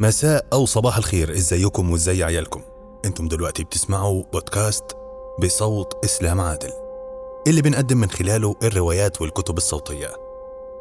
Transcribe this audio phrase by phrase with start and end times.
[0.00, 2.62] مساء أو صباح الخير إزيكم وإزاي عيالكم؟
[3.04, 4.84] أنتم دلوقتي بتسمعوا بودكاست
[5.42, 6.72] بصوت إسلام عادل
[7.46, 10.12] اللي بنقدم من خلاله الروايات والكتب الصوتية.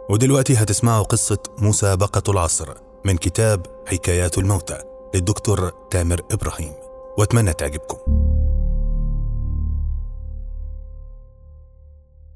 [0.10, 2.74] ودلوقتي هتسمعوا قصة مسابقة العصر
[3.06, 4.78] من كتاب حكايات الموتى
[5.16, 6.74] للدكتور تامر إبراهيم
[7.18, 7.98] وأتمنى تعجبكم.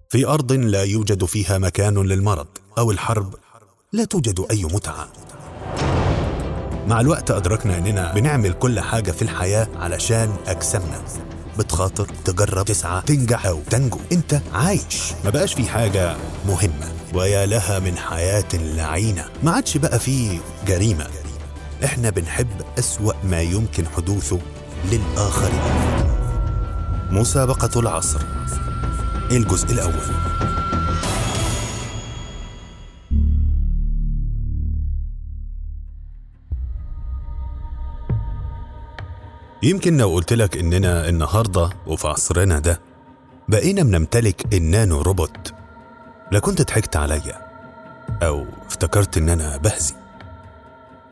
[0.10, 3.36] في أرض لا يوجد فيها مكان للمرض أو الحرب
[3.94, 5.08] لا توجد أي متعة.
[6.90, 11.02] مع الوقت أدركنا إننا بنعمل كل حاجة في الحياة علشان أجسامنا
[11.60, 14.00] بتخاطر تجرب تسعى تنجح أو تنجو.
[14.12, 15.14] أنت عايش.
[15.24, 16.16] ما بقاش في حاجة
[16.48, 16.92] مهمة.
[17.14, 19.26] ويا لها من حياة لعينة.
[19.44, 21.08] ما عادش بقى في جريمة.
[21.86, 22.48] إحنا بنحب
[22.80, 24.40] أسوأ ما يمكن حدوثه
[24.92, 25.62] للآخرين.
[27.12, 28.22] مسابقة العصر.
[29.32, 30.14] الجزء الأول.
[39.64, 42.80] يمكن لو قلت لك إننا النهاردة وفي عصرنا ده
[43.50, 45.54] بقينا بنمتلك النانو روبوت.
[46.32, 47.42] لكنت ضحكت عليا
[48.24, 49.96] أو افتكرت إن أنا بهزي.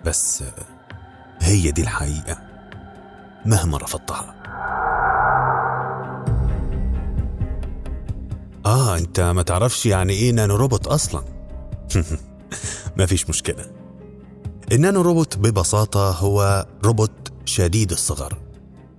[0.06, 0.44] بس
[1.40, 2.38] هي دي الحقيقة
[3.45, 4.36] مهما رفضتها.
[8.66, 11.23] آه أنت ما تعرفش يعني إيه نانو روبوت أصلا؟
[12.98, 13.66] مفيش مشكلة.
[14.72, 18.38] النانو روبوت ببساطة هو روبوت شديد الصغر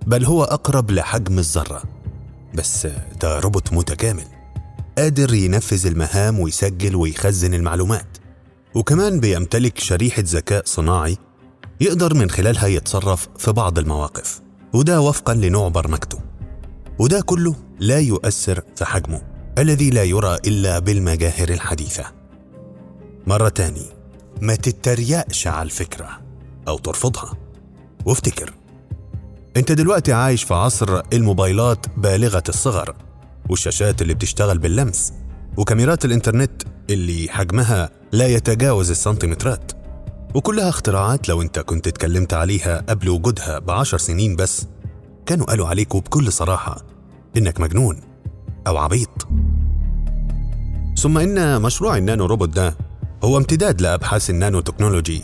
[0.07, 1.83] بل هو أقرب لحجم الذرة.
[2.53, 2.87] بس
[3.21, 4.23] ده روبوت متكامل
[4.97, 8.17] قادر ينفذ المهام ويسجل ويخزن المعلومات.
[8.75, 11.17] وكمان بيمتلك شريحة ذكاء صناعي
[11.81, 14.41] يقدر من خلالها يتصرف في بعض المواقف
[14.73, 16.19] وده وفقا لنوع برمجته.
[16.99, 19.21] وده كله لا يؤثر في حجمه
[19.57, 22.05] الذي لا يرى إلا بالمجاهر الحديثة.
[23.27, 23.85] مرة تاني
[24.41, 26.09] ما تتريقش على الفكرة
[26.67, 27.48] أو ترفضها.
[28.05, 28.53] وافتكر.
[29.57, 32.95] انت دلوقتي عايش في عصر الموبايلات بالغة الصغر
[33.49, 35.13] والشاشات اللي بتشتغل باللمس
[35.57, 39.71] وكاميرات الانترنت اللي حجمها لا يتجاوز السنتيمترات.
[40.35, 44.65] وكلها اختراعات لو انت كنت اتكلمت عليها قبل وجودها بعشر سنين بس
[45.25, 46.85] كانوا قالوا عليك بكل صراحة
[47.37, 48.01] إنك مجنون
[48.67, 49.27] أو عبيط.
[50.97, 52.77] ثم إن مشروع النانو روبوت ده
[53.23, 55.21] هو امتداد لأبحاث النانو تكنولوجي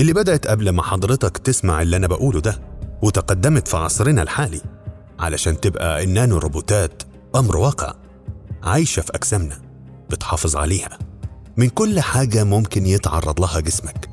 [0.00, 2.60] اللي بدأت قبل ما حضرتك تسمع اللي أنا بقوله ده
[3.02, 4.60] وتقدمت في عصرنا الحالي
[5.18, 7.02] علشان تبقى النانو روبوتات
[7.36, 7.94] أمر واقع
[8.62, 9.58] عايشة في أجسامنا
[10.10, 10.98] بتحافظ عليها.
[11.56, 14.08] من كل حاجة ممكن يتعرض لها جسمك.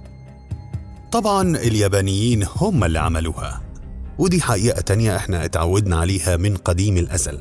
[1.11, 3.61] طبعا اليابانيين هم اللي عملوها
[4.19, 7.39] ودي حقيقة تانية إحنا اتعودنا عليها من قديم الأزل.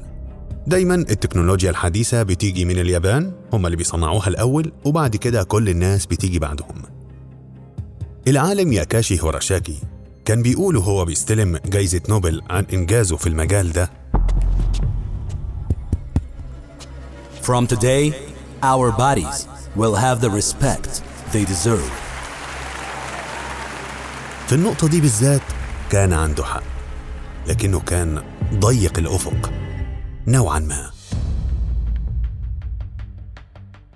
[0.66, 6.38] دايما التكنولوجيا الحديثة بتيجي من اليابان هم اللي بيصنعوها الأول وبعد كده كل الناس بتيجي
[6.38, 6.82] بعدهم.
[8.28, 9.78] العالم ياكاشي هوراشاكي.
[10.24, 13.90] كان بيقول وهو بيستلم جايزة نوبل عن إنجازه في المجال ده.
[17.42, 18.12] From today,
[18.62, 19.46] our bodies
[19.76, 21.02] will have the respect
[21.32, 21.92] they deserve.
[24.46, 25.42] في النقطة دي بالذات
[25.90, 26.62] كان عنده حق
[27.48, 28.22] لكنه كان
[28.54, 29.52] ضيق الأفق
[30.26, 30.90] نوعا ما.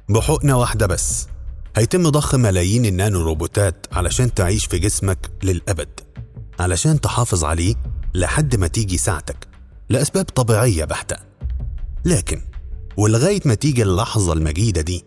[0.09, 1.29] بحقنة واحدة بس.
[1.77, 5.89] هيتم ضخ ملايين النانو روبوتات علشان تعيش في جسمك للأبد.
[6.61, 7.75] علشان تحافظ عليه
[8.15, 9.49] لحد ما تيجي ساعتك.
[9.89, 11.17] لأسباب طبيعية بحتة.
[12.05, 12.41] لكن
[12.97, 15.05] ولغاية ما تيجي اللحظة المجيدة دي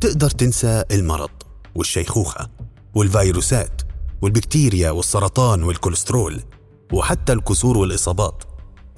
[0.00, 1.30] تقدر تنسى المرض
[1.74, 2.48] والشيخوخة
[2.94, 3.82] والفيروسات
[4.22, 6.40] والبكتيريا والسرطان والكوليسترول
[6.92, 8.44] وحتى الكسور والإصابات.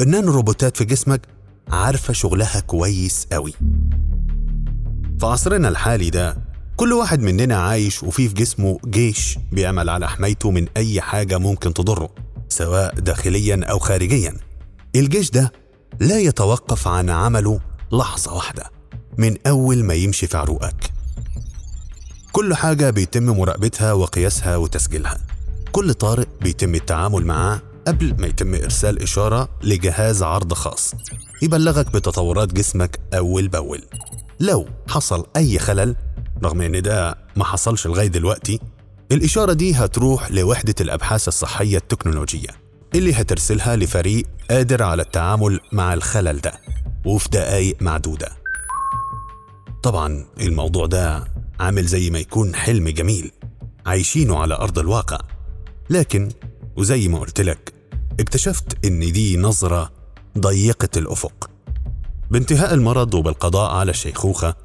[0.00, 1.26] النانو روبوتات في جسمك
[1.68, 3.52] عارفة شغلها كويس قوي
[5.20, 10.50] في عصرنا الحالي ده كل واحد مننا عايش وفيه في جسمه جيش بيعمل على حمايته
[10.50, 12.10] من أي حاجة ممكن تضره
[12.48, 14.36] سواء داخليا أو خارجيا.
[14.96, 15.52] الجيش ده
[16.00, 17.60] لا يتوقف عن عمله
[17.92, 18.70] لحظة واحدة
[19.18, 20.92] من أول ما يمشي في عروقك.
[22.32, 25.18] كل حاجة بيتم مراقبتها وقياسها وتسجيلها.
[25.72, 30.94] كل طارئ بيتم التعامل معاه قبل ما يتم إرسال إشارة لجهاز عرض خاص.
[31.42, 33.82] يبلغك بتطورات جسمك أول بأول.
[34.40, 35.96] لو حصل أي خلل
[36.44, 38.60] رغم إن ده ما حصلش لغاية دلوقتي
[39.12, 42.48] الإشارة دي هتروح لوحدة الأبحاث الصحية التكنولوجية
[42.94, 46.52] اللي هترسلها لفريق قادر على التعامل مع الخلل ده
[47.06, 48.28] وفي دقايق معدودة.
[49.82, 51.24] طبعا الموضوع ده
[51.60, 53.32] عامل زي ما يكون حلم جميل
[53.86, 55.18] عايشينه على أرض الواقع
[55.90, 56.28] لكن
[56.76, 57.72] وزي ما قلت لك
[58.20, 59.92] اكتشفت إن دي نظرة
[60.38, 61.50] ضيقة الأفق.
[62.30, 64.56] بانتهاء المرض وبالقضاء على الشيخوخة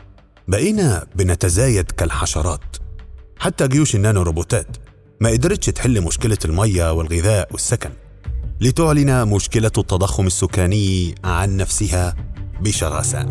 [0.47, 2.77] بقينا بنتزايد كالحشرات.
[3.39, 4.77] حتى جيوش النانو روبوتات
[5.21, 7.89] ما قدرتش تحل مشكلة المية والغذاء والسكن.
[8.61, 12.15] لتعلن مشكلة التضخم السكاني عن نفسها
[12.61, 13.21] بشراسة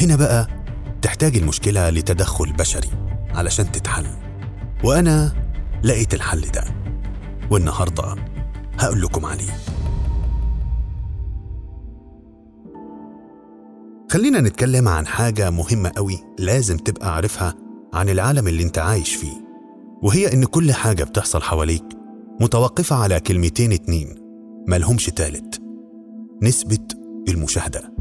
[0.00, 0.48] هنا بقى
[1.02, 2.90] تحتاج المشكلة لتدخل بشري
[3.34, 4.06] علشان تتحل.
[4.84, 5.32] وأنا
[5.82, 6.64] لقيت الحل ده.
[7.50, 8.16] والنهاردة
[8.78, 9.56] هقول لكم عليه.
[14.10, 17.54] خلينا نتكلم عن حاجة مهمة قوي لازم تبقى عارفها
[17.94, 19.44] عن العالم اللي انت عايش فيه
[20.02, 21.84] وهي إن كل حاجة بتحصل حواليك
[22.40, 24.14] متوقفة على كلمتين اتنين
[24.68, 25.62] ملهمش تالت
[26.42, 26.78] نسبة
[27.28, 27.94] المشاهدة.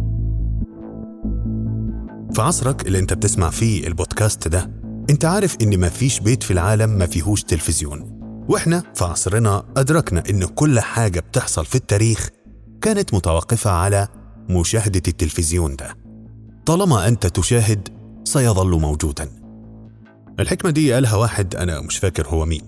[2.33, 4.71] في عصرك اللي انت بتسمع فيه البودكاست ده
[5.09, 8.19] انت عارف إن مفيش بيت في العالم ما فيهوش تلفزيون
[8.49, 12.29] وإحنا في عصرنا أدركنا إن كل حاجة بتحصل في التاريخ
[12.81, 14.07] كانت متوقفة على
[14.49, 15.97] مشاهدة التلفزيون ده.
[16.65, 17.89] طالما أنت تشاهد
[18.23, 19.29] سيظل موجودا.
[20.39, 22.61] الحكمة دي قالها واحد أنا مش فاكر هو مين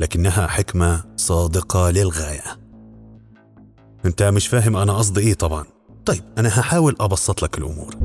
[0.00, 2.42] لكنها حكمة صادقة للغاية.
[4.04, 5.64] أنت مش فاهم أنا قصدي إيه طبعا.
[6.04, 7.96] طيب أنا هحاول أبسط لك الأمور.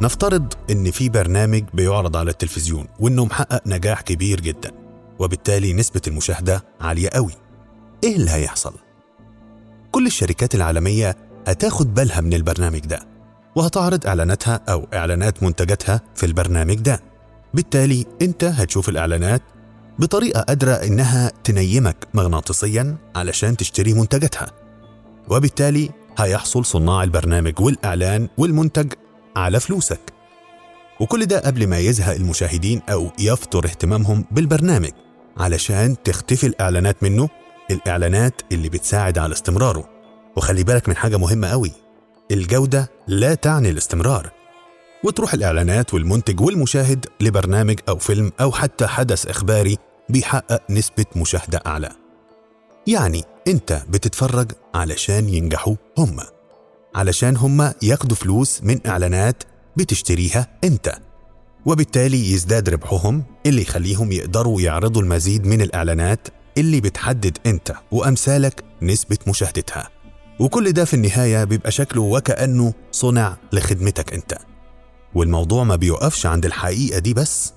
[0.00, 4.70] نفترض إن في برنامج بيعرض على التلفزيون وإنه محقق نجاح كبير جدا
[5.18, 7.32] وبالتالي نسبة المشاهدة عالية قوي.
[8.04, 8.74] إيه اللي هيحصل؟
[9.94, 11.16] كل الشركات العالمية
[11.48, 13.00] هتاخد بالها من البرنامج ده
[13.56, 17.00] وهتعرض إعلاناتها أو إعلانات منتجاتها في البرنامج ده.
[17.54, 19.42] بالتالي أنت هتشوف الإعلانات
[19.98, 24.50] بطريقة قادرة إنها تنيمك مغناطيسيا علشان تشتري منتجاتها.
[25.28, 28.92] وبالتالي هيحصل صناع البرنامج والإعلان والمنتج
[29.36, 30.00] على فلوسك.
[31.00, 34.90] وكل ده قبل ما يزهق المشاهدين أو يفتر اهتمامهم بالبرنامج
[35.36, 37.28] علشان تختفي الإعلانات منه
[37.70, 39.88] الإعلانات اللي بتساعد على استمراره.
[40.36, 41.72] وخلي بالك من حاجة مهمة قوي
[42.30, 44.30] الجودة لا تعني الاستمرار.
[45.04, 49.78] وتروح الإعلانات والمنتج والمشاهد لبرنامج أو فيلم أو حتى حدث إخباري
[50.08, 51.90] بيحقق نسبة مشاهدة أعلى.
[52.86, 56.16] يعني أنت بتتفرج علشان ينجحوا هم.
[56.94, 59.42] علشان هم ياخدوا فلوس من إعلانات
[59.76, 60.94] بتشتريها أنت.
[61.66, 66.28] وبالتالي يزداد ربحهم اللي يخليهم يقدروا يعرضوا المزيد من الإعلانات
[66.58, 69.90] اللي بتحدد انت وأمثالك نسبة مشاهدتها.
[70.40, 74.38] وكل ده في النهاية بيبقى شكله وكأنه صنع لخدمتك انت.
[75.14, 77.52] والموضوع ما بيوقفش عند الحقيقة دي بس.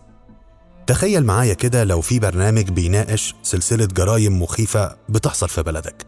[0.87, 6.05] تخيل معايا كده لو في برنامج بيناقش سلسلة جرائم مخيفة بتحصل في بلدك.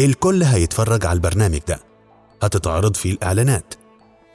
[0.00, 1.80] الكل هيتفرج على البرنامج ده.
[2.42, 3.74] هتتعرض فيه الإعلانات.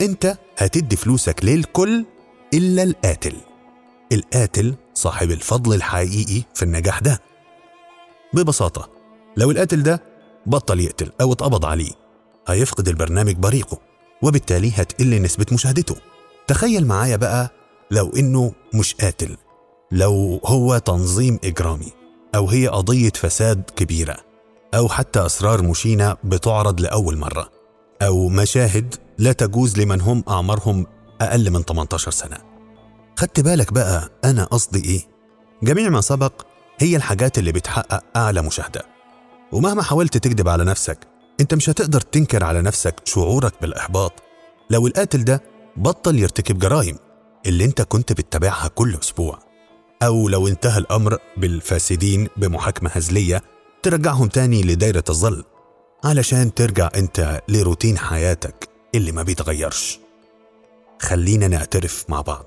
[0.01, 2.05] انت هتدي فلوسك للكل
[2.53, 3.35] إلا القاتل.
[4.13, 7.21] القاتل صاحب الفضل الحقيقي في النجاح ده.
[8.33, 8.89] ببساطة
[9.37, 10.03] لو القاتل ده
[10.45, 11.91] بطل يقتل أو اتقبض عليه
[12.47, 13.77] هيفقد البرنامج بريقه
[14.21, 15.95] وبالتالي هتقل نسبة مشاهدته.
[16.47, 17.49] تخيل معايا بقى
[17.91, 19.37] لو إنه مش قاتل
[19.91, 21.91] لو هو تنظيم إجرامي
[22.35, 24.17] أو هي قضية فساد كبيرة
[24.75, 27.49] أو حتى أسرار مشينة بتعرض لأول مرة
[28.01, 30.85] أو مشاهد لا تجوز لمن هم أعمارهم
[31.21, 32.37] أقل من 18 سنة.
[33.19, 35.01] خدت بالك بقى أنا قصدي إيه؟
[35.63, 36.33] جميع ما سبق
[36.79, 38.85] هي الحاجات اللي بتحقق أعلى مشاهدة.
[39.51, 40.99] ومهما حاولت تكذب على نفسك
[41.41, 44.13] أنت مش هتقدر تنكر على نفسك شعورك بالإحباط.
[44.69, 45.43] لو القاتل ده
[45.77, 46.97] بطل يرتكب جرائم
[47.45, 49.39] اللي أنت كنت بتتابعها كل أسبوع
[50.03, 53.41] أو لو انتهى الأمر بالفاسدين بمحاكمة هزلية
[53.83, 55.43] ترجعهم تاني لدايرة الظل
[56.03, 59.99] علشان ترجع أنت لروتين حياتك اللي ما بيتغيرش.
[61.01, 62.45] خلينا نعترف مع بعض.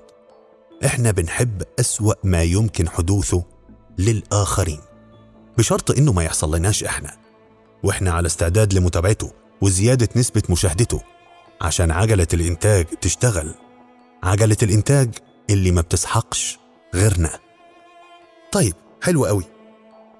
[0.85, 3.43] إحنا بنحب أسوأ ما يمكن حدوثه
[3.97, 4.79] للآخرين.
[5.57, 7.17] بشرط إنه ما يحصل لناش إحنا.
[7.83, 9.31] وإحنا على استعداد لمتابعته
[9.61, 11.01] وزيادة نسبة مشاهدته.
[11.61, 13.53] عشان عجلة الإنتاج تشتغل.
[14.23, 15.15] عجلة الإنتاج
[15.49, 16.59] اللي ما بتسحقش
[16.95, 17.29] غيرنا.
[18.51, 19.43] طيب حلو قوي.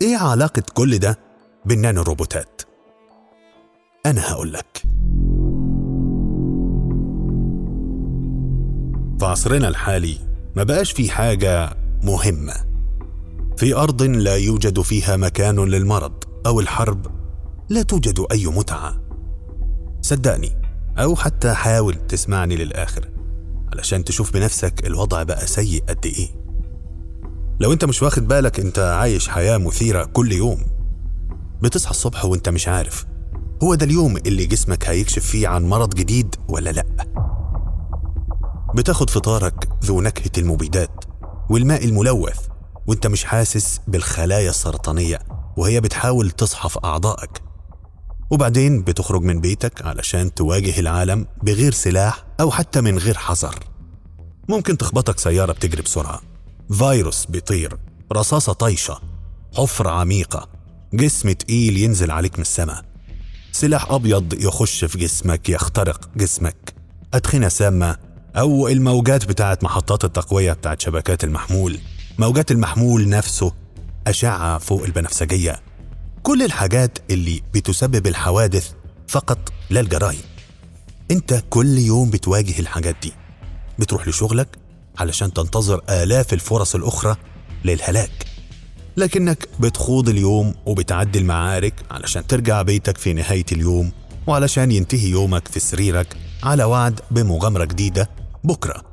[0.01, 1.19] إيه علاقة كل ده
[1.65, 2.61] بالنانو روبوتات؟
[4.05, 4.83] أنا هقول لك.
[9.19, 10.17] في عصرنا الحالي
[10.55, 12.72] ما بقاش في حاجة مهمة.
[13.57, 17.07] في أرض لا يوجد فيها مكان للمرض أو الحرب
[17.69, 19.01] لا توجد أي متعة.
[20.01, 20.51] صدقني
[20.97, 23.09] أو حتى حاول تسمعني للآخر
[23.73, 26.29] علشان تشوف بنفسك الوضع بقى سيء قد إيه.
[27.59, 30.65] لو أنت مش واخد بالك أنت عايش حياة مثيرة كل يوم.
[31.61, 33.05] بتصحى الصبح وأنت مش عارف
[33.63, 36.85] هو ده اليوم اللي جسمك هيكشف فيه عن مرض جديد ولا لأ؟
[38.75, 41.05] بتاخد فطارك ذو نكهة المبيدات
[41.49, 42.39] والماء الملوث
[42.87, 45.19] وانت مش حاسس بالخلايا السرطانية
[45.57, 47.41] وهي بتحاول تصحى في أعضائك.
[48.29, 53.55] وبعدين بتخرج من بيتك علشان تواجه العالم بغير سلاح أو حتى من غير حذر.
[54.49, 56.21] ممكن تخبطك سيارة بتجري بسرعة
[56.77, 57.77] فيروس بيطير
[58.13, 58.99] رصاصة طايشة
[59.57, 60.49] حفرة عميقة
[60.93, 62.85] جسم تقيل ينزل عليك من السماء.
[63.51, 66.73] سلاح أبيض يخش في جسمك يخترق جسمك.
[67.13, 67.97] أدخنة سامة
[68.35, 71.79] أو الموجات بتاعت محطات التقوية بتاعت شبكات المحمول.
[72.17, 73.51] موجات المحمول نفسه
[74.07, 75.59] أشعة فوق البنفسجية.
[76.23, 78.71] كل الحاجات اللي بتسبب الحوادث
[79.07, 79.37] فقط
[79.69, 80.21] لا الجرائم.
[81.11, 83.13] أنت كل يوم بتواجه الحاجات دي.
[83.79, 84.57] بتروح لشغلك
[84.97, 87.15] علشان تنتظر آلاف الفرص الأخرى
[87.65, 88.25] للهلاك.
[88.97, 93.91] لكنك بتخوض اليوم وبتعدي المعارك علشان ترجع بيتك في نهاية اليوم
[94.27, 98.09] وعلشان ينتهي يومك في سريرك على وعد بمغامرة جديدة
[98.43, 98.83] بكرة.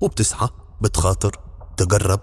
[0.00, 0.48] وبتصحى
[0.80, 1.36] بتخاطر
[1.76, 2.20] تجرب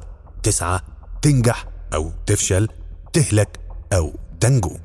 [0.47, 0.79] تسعى
[1.21, 2.67] تنجح أو تفشل
[3.13, 3.59] تهلك
[3.93, 4.77] أو تنجو.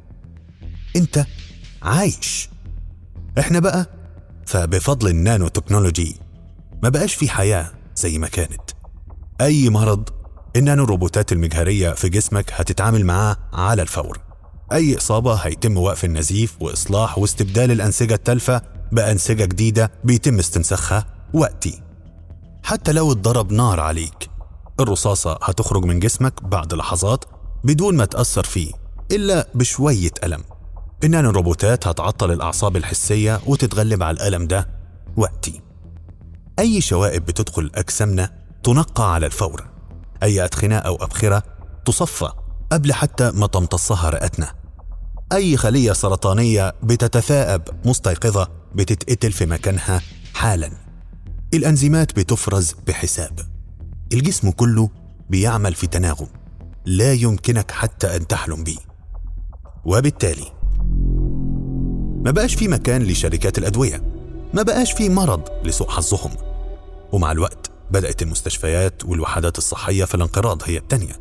[0.96, 1.26] أنت
[1.82, 2.50] عايش.
[3.38, 3.86] إحنا بقى؟
[4.46, 6.16] فبفضل النانو تكنولوجي.
[6.82, 8.70] ما بقاش في حياة زي ما كانت.
[9.40, 10.08] أي مرض
[10.56, 14.20] النانو روبوتات المجهرية في جسمك هتتعامل معاه على الفور.
[14.72, 21.82] أي إصابة هيتم وقف النزيف وإصلاح واستبدال الأنسجة التالفة بأنسجة جديدة بيتم استنساخها وقتي.
[22.62, 24.32] حتى لو اتضرب نار عليك.
[24.80, 27.24] الرصاصة هتخرج من جسمك بعد لحظات
[27.64, 28.72] بدون ما تأثر فيه
[29.12, 30.44] إلا بشوية ألم.
[31.04, 34.68] النانو روبوتات هتعطل الأعصاب الحسية وتتغلب على الألم ده
[35.16, 35.60] وقتي.
[36.58, 39.68] أي شوائب بتدخل أجسامنا تنقى على الفور.
[40.22, 41.42] أي أدخنة أو أبخرة
[41.84, 42.28] تصفى
[42.72, 44.54] قبل حتى ما تمتصها رئتنا.
[45.32, 50.02] أي خلية سرطانية بتتثاءب مستيقظة بتتقتل في مكانها
[50.34, 50.70] حالا.
[51.54, 53.51] الأنزيمات بتفرز بحساب.
[54.12, 54.88] الجسم كله
[55.30, 56.26] بيعمل في تناغم
[56.84, 58.78] لا يمكنك حتى أن تحلم بيه.
[59.84, 60.46] وبالتالي
[62.24, 64.02] ما بقاش في مكان لشركات الأدوية
[64.54, 66.30] ما بقاش في مرض لسوء حظهم.
[67.12, 71.12] ومع الوقت بدأت المستشفيات والوحدات الصحية في الانقراض هي التانية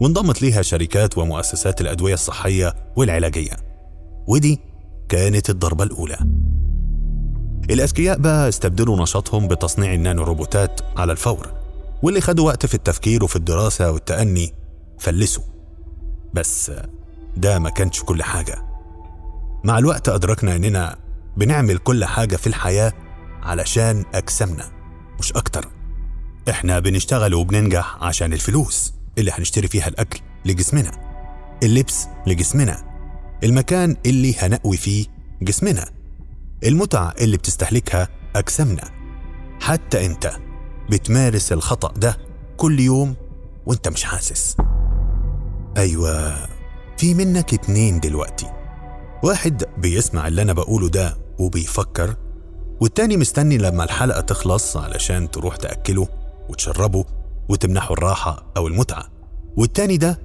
[0.00, 3.56] وانضمت ليها شركات ومؤسسات الأدوية الصحية والعلاجية.
[4.26, 4.60] ودي
[5.08, 6.18] كانت الضربة الأولى.
[7.70, 11.59] الأذكياء بقى استبدلوا نشاطهم بتصنيع النانو روبوتات على الفور.
[12.02, 14.54] واللي خدوا وقت في التفكير وفي الدراسة والتأني
[14.98, 15.44] فلسوا.
[16.34, 16.72] بس
[17.36, 18.62] ده ما كانش كل حاجة.
[19.64, 20.96] مع الوقت أدركنا إننا
[21.36, 22.92] بنعمل كل حاجة في الحياة
[23.42, 24.64] علشان أجسامنا
[25.18, 25.68] مش أكتر.
[26.50, 30.90] إحنا بنشتغل وبننجح عشان الفلوس اللي هنشتري فيها الأكل لجسمنا
[31.62, 32.84] اللبس لجسمنا
[33.44, 35.06] المكان اللي هنقوي فيه
[35.42, 35.84] جسمنا
[36.64, 38.90] المتعة اللي بتستهلكها أجسامنا.
[39.60, 40.30] حتى أنت
[40.90, 42.16] بتمارس الخطأ ده
[42.56, 43.14] كل يوم
[43.66, 44.56] وأنت مش حاسس.
[45.76, 46.36] أيوة
[46.96, 48.46] في منك اتنين دلوقتي.
[49.24, 52.14] واحد بيسمع اللي أنا بقوله ده وبيفكر
[52.80, 56.08] والتاني مستني لما الحلقة تخلص علشان تروح تأكله
[56.48, 57.04] وتشربه
[57.48, 59.04] وتمنحه الراحة أو المتعة.
[59.56, 60.20] والتاني ده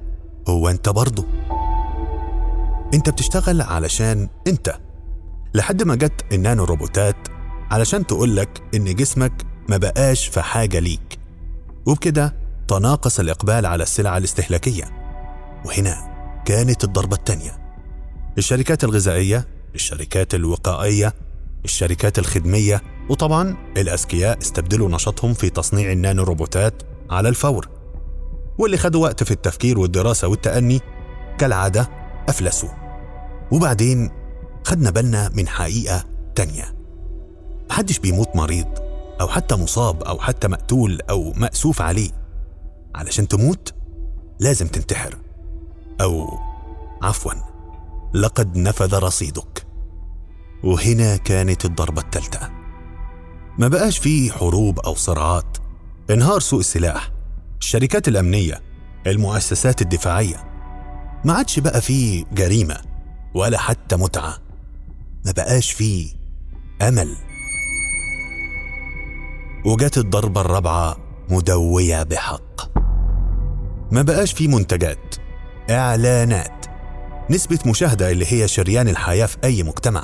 [0.47, 1.25] هو أنت برضه.
[2.93, 4.79] أنت بتشتغل علشان أنت.
[5.53, 7.27] لحد ما جت النانو روبوتات
[7.71, 9.33] علشان تقولك إن جسمك
[9.69, 11.19] ما بقاش في حاجة ليك.
[11.85, 12.35] وبكده
[12.67, 14.83] تناقص الإقبال على السلع الاستهلاكية.
[15.65, 17.57] وهنا كانت الضربة التانية.
[18.37, 21.13] الشركات الغذائية الشركات الوقائية
[21.65, 27.69] الشركات الخدمية وطبعا الأذكياء استبدلوا نشاطهم في تصنيع النانو روبوتات على الفور.
[28.57, 30.81] واللي خدوا وقت في التفكير والدراسة والتأني
[31.37, 31.89] كالعادة
[32.29, 32.69] أفلسوا.
[33.51, 34.11] وبعدين
[34.63, 36.03] خدنا بالنا من حقيقة
[36.35, 36.75] تانية.
[37.69, 38.84] محدش بيموت مريض.
[39.21, 42.11] أو حتى مصاب أو حتى مقتول أو مأسوف عليه.
[42.95, 43.73] علشان تموت
[44.39, 45.17] لازم تنتحر.
[46.01, 46.39] أو
[47.03, 47.33] عفوا
[48.13, 49.67] لقد نفذ رصيدك.
[50.63, 52.49] وهنا كانت الضربة الثالثة.
[53.59, 55.57] ما بقاش فيه حروب أو صراعات.
[56.09, 57.11] انهار سوق السلاح.
[57.61, 58.61] الشركات الأمنية
[59.07, 60.43] المؤسسات الدفاعية.
[61.25, 62.77] ما عادش بقى فيه جريمة
[63.35, 64.37] ولا حتى متعة.
[65.25, 66.13] ما بقاش فيه
[66.81, 67.15] أمل.
[69.65, 70.97] وجت الضربة الرابعة
[71.29, 72.77] مدوية بحق.
[73.91, 75.15] ما بقاش فيه منتجات
[75.69, 76.65] إعلانات.
[77.29, 80.03] نسبة مشاهدة اللي هي شريان الحياة في أي مجتمع.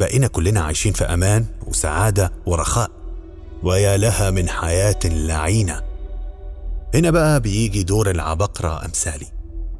[0.00, 2.90] بقينا كلنا عايشين في أمان وسعادة ورخاء.
[3.62, 5.82] ويا لها من حياة لعينة.
[6.94, 9.26] هنا بقى بيجي دور العبقرة أمثالي.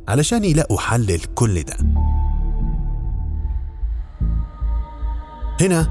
[0.08, 1.76] علشان يلاقوا حل لكل ده.
[5.61, 5.88] هنا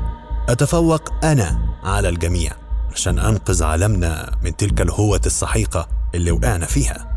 [0.49, 2.60] أتفوق أنا على الجميع.
[2.93, 7.11] عشان أنقذ عالمنا من تلك الهوة السحيقة اللي وقعنا فيها.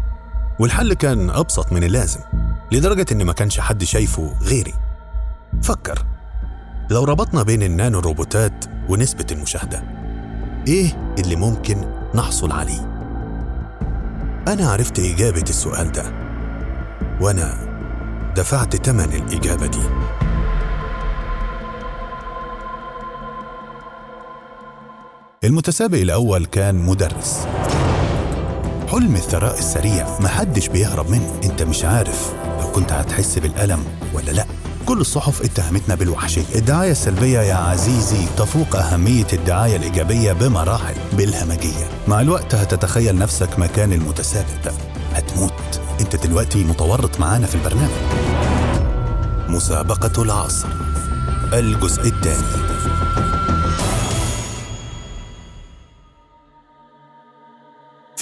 [0.61, 2.21] والحل كان أبسط من اللازم
[2.73, 4.75] لدرجة إن ما كانش حد شايفه غيري.
[5.62, 6.04] فكر
[6.90, 9.83] لو ربطنا بين النانو روبوتات ونسبة المشاهدة
[10.69, 11.76] إيه اللي ممكن
[12.14, 12.81] نحصل عليه؟
[14.49, 16.04] أنا عرفت إجابة السؤال ده
[17.21, 17.75] وأنا
[18.37, 19.83] دفعت تمن الإجابة دي.
[25.45, 27.47] المتسابق الأول كان مدرس.
[28.89, 31.41] حلم الثراء السريع محدش بيهرب منه.
[31.45, 33.85] أنت مش عارف لو كنت هتحس بالألم
[34.15, 34.47] ولا لأ.
[34.87, 41.89] كل الصحف اتهمتنا بالوحشية الدعاية السلبية يا عزيزي تفوق أهمية الدعاية الإيجابية بمراحل بالهمجية.
[42.09, 44.65] مع الوقت هتتخيل نفسك مكان المتسابق.
[44.65, 44.73] ده
[45.13, 45.81] هتموت.
[46.01, 47.91] أنت دلوقتي متورط معانا في البرنامج.
[49.49, 50.69] مسابقة العصر.
[51.53, 52.65] الجزء الثاني.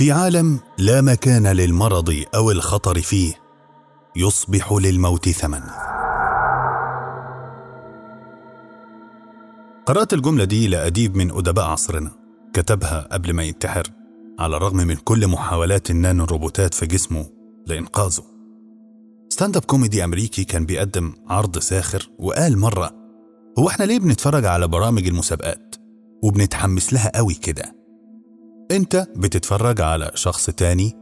[0.03, 3.35] في عالم لا مكان للمرض أو الخطر فيه
[4.17, 5.61] يصبح للموت ثمن.
[9.87, 12.11] قرأت الجملة دي لأديب من أدباء عصرنا
[12.53, 13.83] كتبها قبل ما ينتحر
[14.39, 17.27] على الرغم من كل محاولات النانو الروبوتات في جسمه
[17.67, 18.25] لإنقاذه.
[19.29, 22.91] stand-up comedy أمريكي كان بيقدم عرض ساخر وقال مرة
[23.59, 25.75] هو إحنا ليه بنتفرج على برامج المسابقات؟
[26.23, 27.82] وبنتحمس لها قوي كده.
[28.73, 30.93] انت بتتفرج على شخص تاني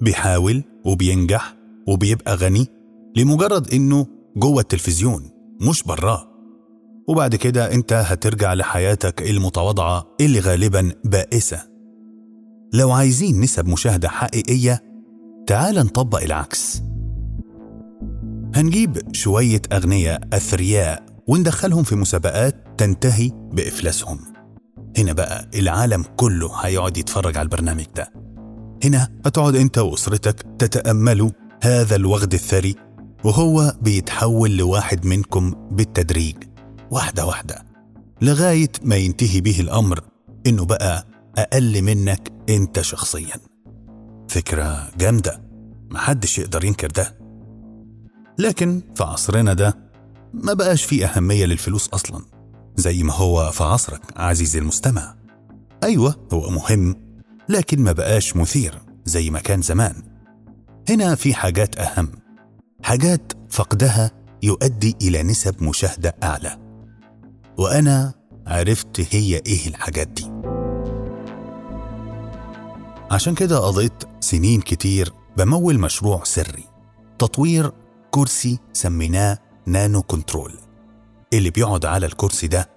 [0.00, 1.56] بيحاول وبينجح
[1.88, 2.66] وبيبقى غني
[3.16, 4.06] لمجرد إنه
[4.36, 6.28] جوه التلفزيون مش براه.
[7.08, 11.62] وبعد كده انت هترجع لحياتك المتواضعة اللي غالبا بائسة.
[12.74, 14.82] لو عايزين نسب مشاهدة حقيقية
[15.46, 16.82] تعال نطبق العكس.
[18.54, 24.18] هنجيب شوية اغنياء أثرياء وندخلهم في مسابقات تنتهي بإفلاسهم.
[24.98, 28.12] هنا بقى العالم كله هيقعد يتفرج على البرنامج ده.
[28.84, 31.30] هنا هتقعد انت وأسرتك تتأملوا
[31.62, 32.74] هذا الوغد الثري
[33.24, 36.36] وهو بيتحول لواحد منكم بالتدريج.
[36.90, 37.64] واحدة واحدة
[38.22, 40.00] لغاية ما ينتهي به الأمر
[40.46, 41.06] إنه بقى
[41.38, 43.36] أقل منك أنت شخصيا.
[44.28, 45.42] فكرة جامدة
[45.90, 47.18] محدش يقدر ينكر ده.
[48.38, 49.78] لكن في عصرنا ده
[50.34, 52.24] ما بقاش فيه أهمية للفلوس أصلا.
[52.78, 55.14] زي ما هو في عصرك عزيزي المستمع.
[55.82, 56.96] أيوه هو مهم
[57.48, 59.94] لكن ما بقاش مثير زي ما كان زمان.
[60.88, 62.08] هنا في حاجات أهم.
[62.82, 64.10] حاجات فقدها
[64.42, 66.58] يؤدي إلى نسب مشاهدة أعلى.
[67.58, 68.14] وأنا
[68.46, 70.30] عرفت هي إيه الحاجات دي.
[73.10, 76.64] عشان كده قضيت سنين كتير بمول مشروع سري
[77.18, 77.72] تطوير
[78.10, 80.67] كرسي سميناه نانو كنترول.
[81.32, 82.68] اللي بيقعد على الكرسي ده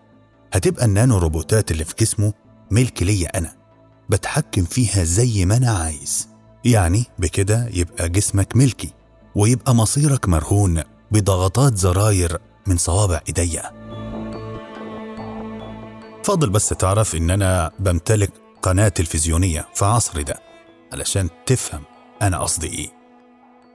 [0.54, 2.34] هتبقى النانو روبوتات اللي في جسمه
[2.72, 3.54] ملك ليا أنا
[4.10, 6.28] بتحكم فيها زي ما أنا عايز.
[6.66, 8.94] يعني بكده يبقى جسمك ملكي
[9.36, 12.38] ويبقى مصيرك مرهون بضغطات زراير
[12.68, 13.72] من صوابع إيديا.
[16.24, 20.40] فاضل بس تعرف إن أنا بمتلك قناة تلفزيونية في عصري ده
[20.94, 21.84] علشان تفهم
[22.22, 22.90] أنا قصدي إيه.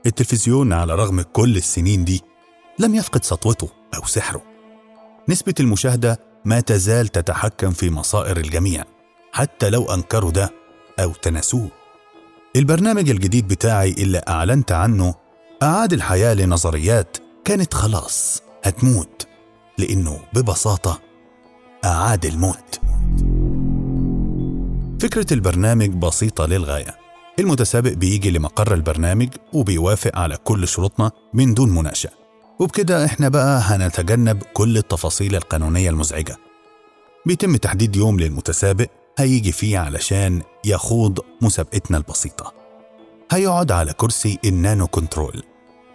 [0.05, 2.21] التلفزيون على رغم كل السنين دي
[2.79, 4.41] لم يفقد سطوته أو سحره.
[5.29, 8.83] نسبة المشاهدة ما تزال تتحكم في مصائر الجميع
[9.31, 10.49] حتى لو أنكروا ده
[10.99, 11.69] أو تناسوه
[12.55, 15.15] البرنامج الجديد بتاعي اللي أعلنت عنه
[15.63, 19.27] أعاد الحياة لنظريات كانت خلاص هتموت
[19.77, 20.99] لأنه ببساطة
[21.85, 22.79] أعاد الموت.
[25.01, 26.95] فكرة البرنامج بسيطة للغاية.
[27.39, 32.09] المتسابق بيجي لمقر البرنامج وبيوافق على كل شروطنا من دون مناقشة.
[32.59, 36.37] وبكده إحنا بقى هنتجنب كل التفاصيل القانونية المزعجة.
[37.25, 42.53] بيتم تحديد يوم للمتسابق هيجي فيه علشان يخوض مسابقتنا البسيطة.
[43.31, 45.43] هيقعد على كرسي النانو كنترول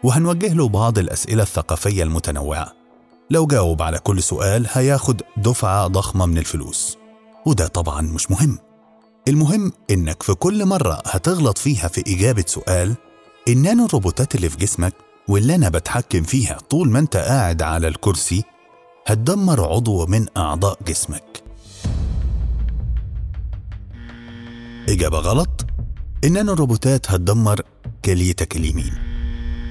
[0.04, 2.72] وهنوجه له بعض الأسئلة الثقافية المتنوعة.
[3.30, 6.98] لو جاوب على كل سؤال هياخد دفعة ضخمة من الفلوس
[7.46, 8.58] وده طبعا مش مهم.
[9.28, 12.94] المهم إنك في كل مرة هتغلط فيها في إجابة سؤال
[13.48, 14.94] النانو روبوتات اللي في جسمك
[15.28, 18.44] واللي أنا بتحكم فيها طول ما أنت قاعد على الكرسي
[19.06, 21.42] هتدمر عضو من أعضاء جسمك.
[24.88, 25.66] إجابة غلط.
[26.24, 27.60] النانو روبوتات هتدمر
[28.04, 28.92] كليتك اليمين.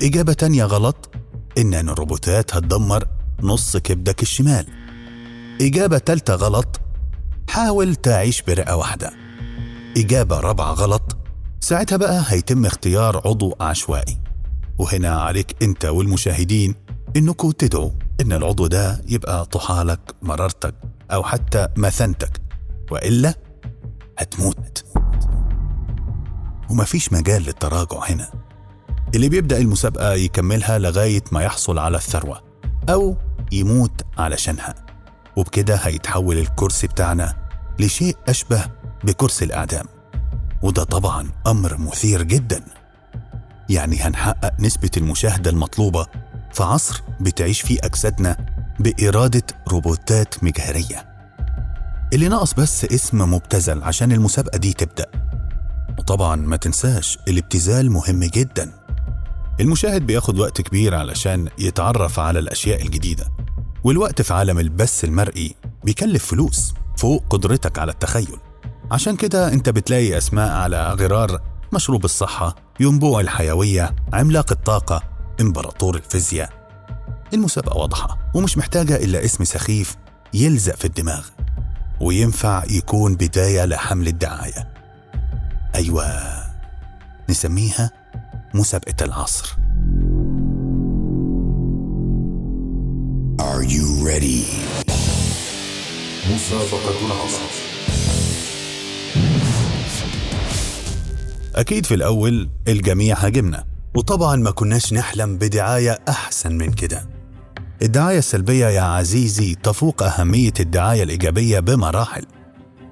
[0.03, 1.09] إجابة تانية غلط.
[1.57, 3.07] النانو روبوتات هتدمر
[3.41, 4.67] نص كبدك الشمال.
[5.61, 6.81] إجابة تالتة غلط.
[7.49, 9.13] حاول تعيش برئة واحدة.
[9.97, 11.17] إجابة رابعة غلط.
[11.59, 14.17] ساعتها بقى هيتم اختيار عضو عشوائي.
[14.81, 16.75] وهنا عليك أنت والمشاهدين
[17.15, 17.91] إنكم تدعوا
[18.21, 20.75] إن العضو ده يبقى طحالك مرارتك
[21.11, 22.41] أو حتى مثنتك
[22.91, 23.33] وإلا
[24.17, 24.85] هتموت.
[26.69, 28.31] ومفيش مجال للتراجع هنا.
[29.15, 32.41] اللي بيبدأ المسابقة يكملها لغاية ما يحصل على الثروة
[32.89, 33.17] أو
[33.51, 34.75] يموت علشانها.
[35.35, 37.35] وبكده هيتحول الكرسي بتاعنا
[37.79, 38.65] لشيء أشبه
[39.03, 39.85] بكرسي الإعدام.
[40.61, 42.80] وده طبعا أمر مثير جدا.
[43.71, 46.05] يعني هنحقق نسبة المشاهدة المطلوبة
[46.53, 48.37] في عصر بتعيش فيه أجسادنا
[48.79, 51.05] بإرادة روبوتات مجهرية.
[52.13, 55.05] اللي ناقص بس اسم مبتذل عشان المسابقة دي تبدأ.
[55.99, 58.71] وطبعا ما تنساش الابتذال مهم جدا.
[59.59, 63.25] المشاهد بياخد وقت كبير علشان يتعرف على الأشياء الجديدة
[63.83, 68.37] والوقت في عالم البث المرئي بيكلف فلوس فوق قدرتك على التخيل.
[68.91, 71.41] عشان كده انت بتلاقي أسماء على غرار
[71.73, 75.03] مشروب الصحة ينبوع الحيوية عملاق الطاقة
[75.41, 76.49] إمبراطور الفيزياء.
[77.33, 79.95] المسابقة واضحة ومش محتاجة إلا اسم سخيف
[80.33, 81.27] يلزق في الدماغ
[82.01, 84.73] وينفع يكون بداية لحمل الدعاية.
[85.75, 86.05] أيوة
[87.29, 87.91] نسميها
[88.53, 89.57] مسابقة العصر.
[93.41, 94.45] Are you ready?
[96.31, 97.60] مسابقة العصر.
[101.55, 103.63] أكيد في الأول الجميع هاجمنا
[103.95, 107.09] وطبعا ما كناش نحلم بدعاية أحسن من كده.
[107.81, 112.25] الدعاية السلبية يا عزيزي تفوق أهمية الدعاية الإيجابية بمراحل.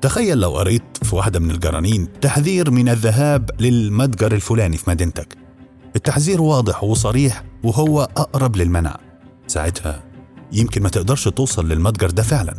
[0.01, 5.37] تخيل لو قريت في واحدة من الجرانين تحذير من الذهاب للمتجر الفلاني في مدينتك.
[5.95, 8.97] التحذير واضح وصريح وهو أقرب للمنع.
[9.47, 10.03] ساعتها
[10.51, 12.53] يمكن ما تقدرش توصل للمتجر ده فعلا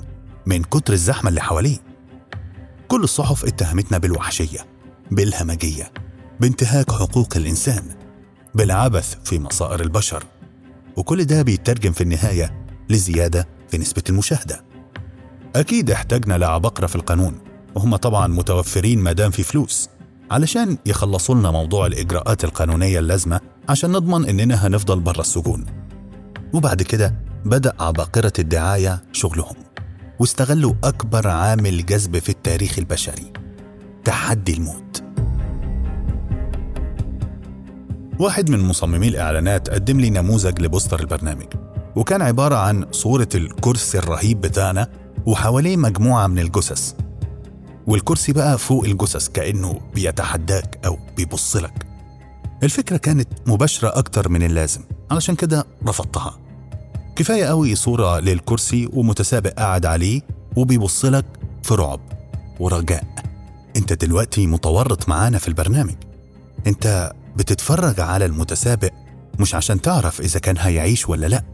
[0.46, 1.78] من كتر الزحمة اللي حواليه.
[2.88, 4.58] كل الصحف اتهمتنا بالوحشية.
[5.10, 5.92] بالهمجية
[6.40, 7.82] بانتهاك حقوق الإنسان
[8.54, 10.24] بالعبث في مصائر البشر.
[10.96, 14.64] وكل ده بيترجم في النهاية لزيادة في نسبة المشاهدة.
[15.56, 17.38] أكيد احتاجنا لعبقرة في القانون
[17.74, 19.88] وهم طبعا متوفرين مادام في فلوس
[20.30, 25.66] علشان يخلصوا لنا موضوع الإجراءات القانونية اللازمة عشان نضمن إننا هنفضل برا السجون.
[26.54, 29.56] وبعد كده بدأ عباقرة الدعاية شغلهم
[30.18, 33.32] واستغلوا أكبر عامل جذب في التاريخ البشري.
[34.04, 35.02] تحدي الموت.
[38.18, 41.46] واحد من مصممي الإعلانات قدم لي نموذج لبوستر البرنامج
[41.96, 44.88] وكان عبارة عن صورة الكرسي الرهيب بتاعنا
[45.26, 46.92] وحواليه مجموعة من الجثث.
[47.86, 51.86] والكرسي بقى فوق الجثث كأنه بيتحداك أو بيبص لك.
[52.62, 56.38] الفكرة كانت مباشرة أكتر من اللازم علشان كده رفضتها.
[57.16, 60.20] كفاية قوي صورة للكرسي ومتسابق قاعد عليه
[60.56, 61.24] وبيبص لك
[61.62, 62.00] في رعب
[62.60, 63.04] ورجاء.
[63.76, 65.94] انت دلوقتي متورط معانا في البرنامج.
[66.66, 68.90] انت بتتفرج على المتسابق
[69.38, 71.44] مش عشان تعرف إذا كان هيعيش ولا لأ.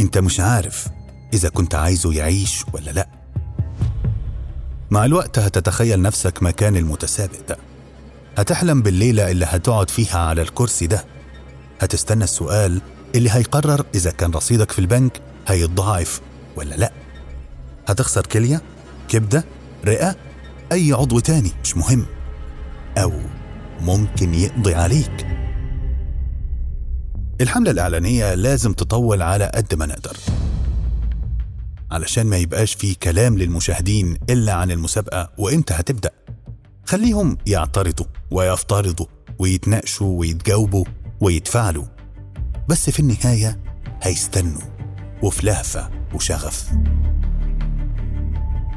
[0.00, 0.88] انت مش عارف
[1.34, 3.08] إذا كنت عايزه يعيش ولا لأ.
[4.90, 7.56] مع الوقت هتتخيل نفسك مكان المتسابق ده.
[8.38, 11.04] هتحلم بالليلة اللي هتقعد فيها على الكرسي ده.
[11.80, 12.80] هتستنى السؤال
[13.14, 16.20] اللي هيقرر إذا كان رصيدك في البنك هيتضاعف
[16.56, 16.92] ولا لأ.
[17.88, 18.62] هتخسر كلية
[19.08, 19.44] كبدة
[19.84, 20.16] رئة
[20.72, 22.06] أي عضو تاني مش مهم.
[22.98, 23.12] أو
[23.80, 25.26] ممكن يقضي عليك.
[27.40, 30.16] الحملة الإعلانية لازم تطول على قد ما نقدر.
[31.90, 36.10] علشان ما يبقاش فيه كلام للمشاهدين إلا عن المسابقة وإمتى هتبدأ.
[36.84, 39.06] خليهم يعترضوا ويفترضوا
[39.38, 40.84] ويتناقشوا ويتجاوبوا
[41.20, 41.84] ويتفاعلوا.
[42.68, 43.60] بس في النهاية
[44.02, 44.62] هيستنوا.
[45.22, 46.70] وفي لهفة وشغف.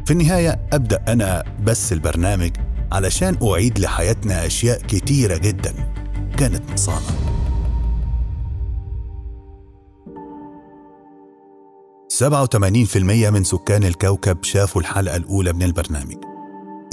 [0.09, 2.51] في النهاية أبدأ أنا بس البرنامج
[2.91, 5.73] علشان أعيد لحياتنا أشياء كتيرة جدا.
[6.37, 7.05] كانت نقصانة
[12.07, 16.17] 87% من سكان الكوكب شافوا الحلقة الأولى من البرنامج.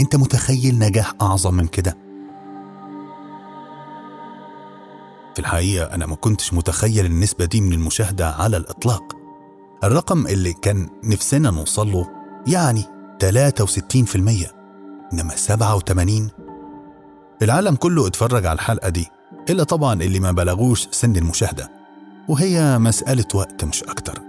[0.01, 1.97] أنت متخيل نجاح أعظم من كده؟
[5.35, 9.17] في الحقيقة أنا ما كنتش متخيل النسبة دي من المشاهدة على الإطلاق.
[9.85, 12.11] الرقم اللي كان نفسنا نوصل له
[12.47, 13.27] يعني 63%
[15.13, 16.29] إنما 87
[17.43, 19.07] العالم كله اتفرج على الحلقة دي
[19.51, 21.71] إلا طبعا اللي ما بلغوش سن المشاهدة
[22.29, 24.23] وهي مسألة وقت مش أكتر.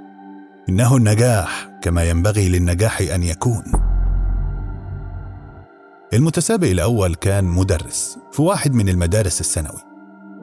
[0.69, 3.63] إنه النجاح كما ينبغي للنجاح أن يكون.
[6.13, 9.81] المتسابق الأول كان مدرس في واحد من المدارس الثانوي.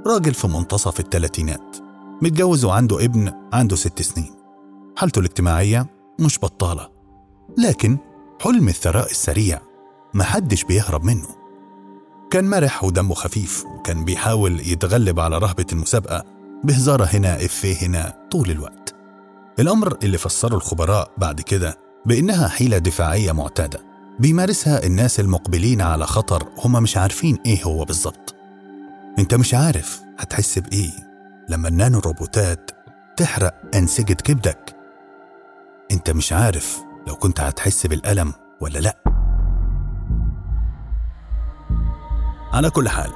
[0.06, 1.76] راجل في منتصف الثلاثينات.
[2.22, 4.30] متجوز وعنده ابن عنده ست سنين.
[4.96, 5.86] حالته الاجتماعية
[6.20, 6.88] مش بطالة.
[7.58, 7.98] لكن
[8.40, 9.60] حلم الثراء السريع.
[10.14, 11.28] محدش بيهرب منه.
[12.30, 16.24] كان مرح ودمه خفيف وكان بيحاول يتغلب على رهبة المسابقة
[16.64, 18.94] بهزارة هنا إفيه هنا طول الوقت.
[19.58, 23.80] الأمر اللي فسره الخبراء بعد كده بإنها حيلة دفاعية معتادة
[24.18, 28.34] بيمارسها الناس المقبلين على خطر هما مش عارفين إيه هو بالظبط.
[29.18, 30.90] أنت مش عارف هتحس بإيه
[31.48, 32.70] لما النانو روبوتات
[33.16, 34.76] تحرق أنسجة كبدك.
[35.92, 38.96] أنت مش عارف لو كنت هتحس بالألم ولا لأ.
[42.52, 43.10] على كل حال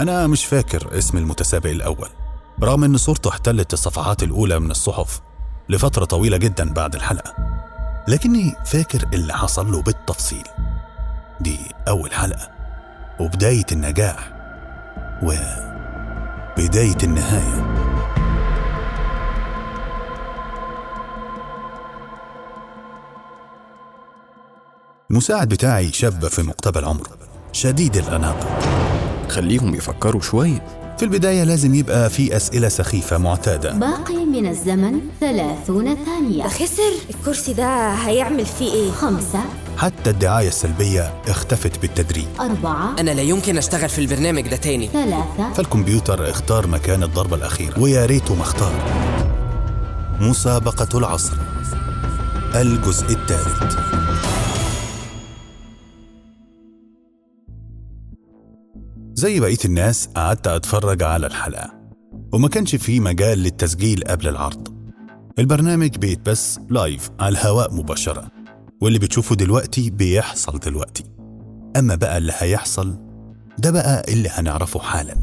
[0.00, 2.08] أنا مش فاكر اسم المتسابق الأول
[2.62, 5.20] رغم إن صورته احتلت الصفحات الأولى من الصحف
[5.68, 7.34] لفترة طويلة جدا بعد الحلقة
[8.08, 10.44] لكني فاكر اللي حصل له بالتفصيل.
[11.40, 12.50] دي أول حلقة
[13.20, 14.32] وبداية النجاح
[15.22, 17.71] وبداية النهاية.
[25.12, 27.10] المساعد بتاعي شاب في مقتبل عمره
[27.52, 28.58] شديد الأناقة
[29.28, 30.66] خليهم يفكروا شوية
[30.98, 33.72] في البداية لازم يبقى في أسئلة سخيفة معتادة.
[33.72, 36.44] باقي من الزمن ثلاثون ثانية.
[36.48, 39.40] خسر الكرسي ده هيعمل فيه إيه؟ خمسة.
[39.76, 42.26] حتى الدعاية السلبية اختفت بالتدريج.
[42.40, 43.00] أربعة.
[43.00, 44.88] أنا لا يمكن أشتغل في البرنامج ده تاني.
[44.88, 45.52] ثلاثة.
[45.54, 47.78] فالكمبيوتر اختار مكان الضربة الأخيرة.
[47.80, 48.72] ويا ريته ما اختار
[50.20, 51.36] مسابقة العصر.
[52.54, 54.01] الجزء الثالث.
[59.22, 61.74] زي بقية الناس قعدت أتفرج على الحلقة
[62.32, 64.68] وما كانش في مجال للتسجيل قبل العرض.
[65.38, 68.26] البرنامج بيتبث لايف على الهواء مباشرة
[68.80, 71.04] واللي بتشوفه دلوقتي بيحصل دلوقتي.
[71.76, 72.94] أما بقى اللي هيحصل
[73.58, 75.14] ده بقى اللي هنعرفه حالا.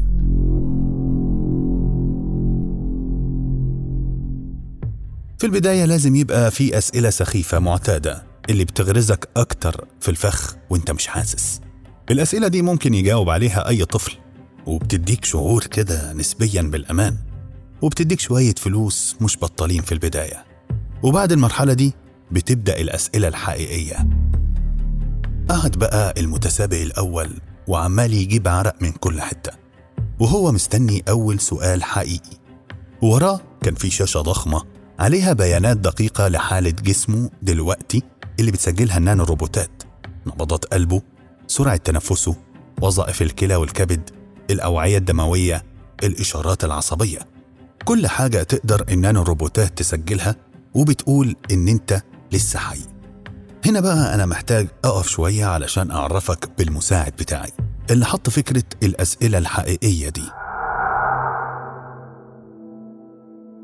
[5.38, 11.06] في البداية لازم يبقى في أسئلة سخيفة معتادة اللي بتغرزك أكتر في الفخ وأنت مش
[11.06, 11.60] حاسس.
[12.10, 14.12] الأسئلة دي ممكن يجاوب عليها أي طفل
[14.66, 17.16] وبتديك شعور كده نسبيا بالأمان
[17.82, 20.44] وبتديك شوية فلوس مش بطالين في البداية.
[21.02, 21.94] وبعد المرحلة دي
[22.30, 23.96] بتبدأ الأسئلة الحقيقية.
[25.48, 27.30] قعد بقى المتسابق الأول
[27.68, 29.52] وعمال يجيب عرق من كل حتة
[30.20, 32.36] وهو مستني أول سؤال حقيقي.
[33.02, 34.62] وراه كان في شاشة ضخمة
[34.98, 38.02] عليها بيانات دقيقة لحالة جسمه دلوقتي
[38.40, 39.82] اللي بتسجلها النانو روبوتات
[40.26, 41.02] نبضات قلبه
[41.50, 42.36] سرعة تنفسه
[42.82, 44.10] وظائف الكلى والكبد
[44.50, 45.62] الأوعية الدموية
[46.02, 47.18] الإشارات العصبية.
[47.84, 50.36] كل حاجة تقدر النانو روبوتات تسجلها
[50.74, 52.80] وبتقول إن أنت لسه حي.
[53.66, 57.50] هنا بقى أنا محتاج أقف شوية علشان أعرفك بالمساعد بتاعي.
[57.90, 60.24] اللي حط فكرة الأسئلة الحقيقية دي.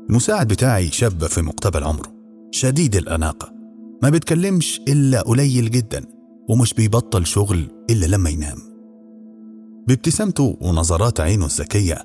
[0.09, 2.13] المساعد بتاعي شاب في مقتبل عمره
[2.51, 3.53] شديد الأناقة.
[4.03, 6.16] ما بيتكلمش إلا قليل جدا.
[6.49, 8.57] ومش بيبطل شغل إلا لما ينام.
[9.87, 11.97] بابتسامته ونظرات عينه الذكية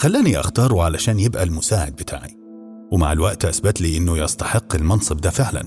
[0.00, 2.36] خلاني أختاره علشان يبقى المساعد بتاعي.
[2.92, 5.62] ومع الوقت أثبت لي إنه يستحق المنصب ده فعلا.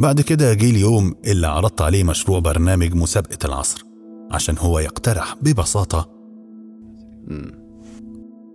[0.00, 3.84] بعد كده جه اليوم اللي عرضت عليه مشروع برنامج مسابقة العصر
[4.30, 6.10] عشان هو يقترح ببساطة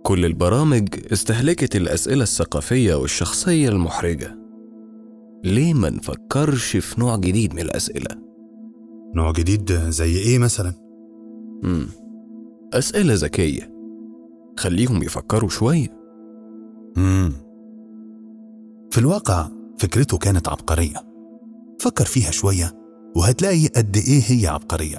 [0.02, 4.38] كل البرامج استهلكت الأسئلة الثقافية والشخصية المحرجة.
[5.44, 8.23] ليه ما نفكرش في نوع جديد من الأسئلة؟
[9.14, 10.72] نوع جديد زي إيه مثلا؟
[11.62, 11.86] مم.
[12.72, 13.74] أسئلة ذكية.
[14.58, 15.88] خليهم يفكروا شوية.
[16.96, 17.32] مم.
[18.90, 19.48] في الواقع
[19.78, 20.96] فكرته كانت عبقرية.
[21.80, 22.72] فكر فيها شوية
[23.16, 24.98] وهتلاقي قد إيه هي عبقرية.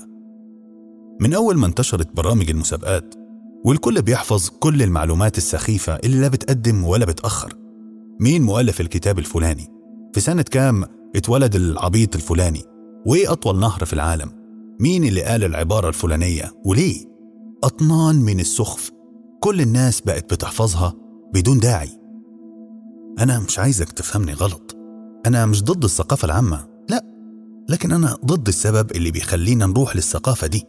[1.22, 3.16] من أول ما انتشرت برامج المسابقات
[3.66, 7.54] والكل بيحفظ كل المعلومات السخيفة اللي لا بتقدم ولا بتأخر.
[8.20, 9.68] مين مؤلف الكتاب الفلاني؟
[10.14, 10.84] في سنة كام
[11.16, 12.62] اتولد العبيط الفلاني؟
[13.06, 14.32] وإيه أطول نهر في العالم؟
[14.80, 17.06] مين اللي قال العبارة الفلانية؟ وليه؟
[17.64, 18.92] أطنان من السخف.
[19.40, 20.94] كل الناس بقت بتحفظها
[21.34, 21.90] بدون داعي.
[23.20, 24.76] أنا مش عايزك تفهمني غلط.
[25.26, 26.68] أنا مش ضد الثقافة العامة.
[26.90, 27.06] لا
[27.70, 30.66] لكن أنا ضد السبب اللي بيخلينا نروح للثقافة دي.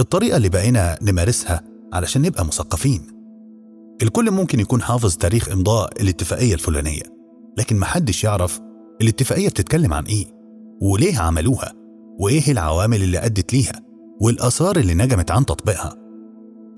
[0.00, 1.62] الطريقة اللي بقينا نمارسها
[1.92, 3.02] علشان نبقى مثقفين.
[4.02, 7.02] الكل ممكن يكون حافظ تاريخ إمضاء الاتفاقية الفلانية
[7.58, 8.60] لكن محدش يعرف
[9.00, 10.39] الاتفاقية بتتكلم عن إيه.
[10.80, 11.72] وليه عملوها؟
[12.18, 13.80] وإيه العوامل اللي أدت ليها؟
[14.20, 15.96] والآثار اللي نجمت عن تطبيقها؟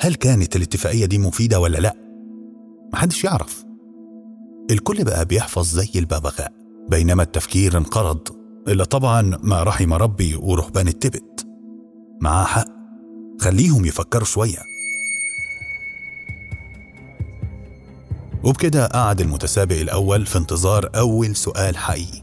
[0.03, 1.95] هل كانت الاتفاقية دي مفيدة ولا لأ؟
[2.93, 3.65] محدش يعرف.
[4.71, 6.53] الكل بقى بيحفظ زي الببغاء
[6.89, 8.29] بينما التفكير انقرض
[8.69, 11.47] إلا طبعا ما رحم ربي ورهبان التبت.
[12.21, 12.69] معاه حق
[13.41, 14.59] خليهم يفكروا شوية.
[18.45, 22.23] وبكده قعد المتسابق الأول في انتظار أول سؤال حقيقي.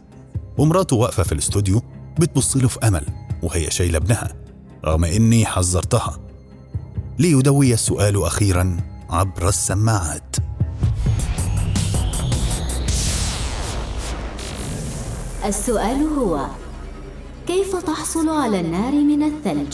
[0.60, 1.82] ومراته واقفة في الاستوديو
[2.20, 3.06] بتبص له في أمل
[3.44, 4.34] وهي شايلة ابنها.
[4.86, 6.20] رغم إني حذرتها.
[7.20, 8.78] ليدوي السؤال أخيرا
[9.10, 10.36] عبر السماعات.
[15.46, 16.48] السؤال هو
[17.48, 19.74] كيف تحصل على النار من الثلج؟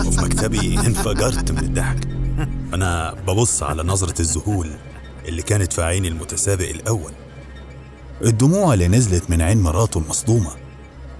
[0.06, 2.08] وفي مكتبي انفجرت من الضحك.
[2.74, 4.70] أنا ببص على نظرة الذهول
[5.28, 7.12] اللي كانت في عين المتسابق الأول.
[8.24, 10.50] الدموع اللي نزلت من عين مراته المصدومة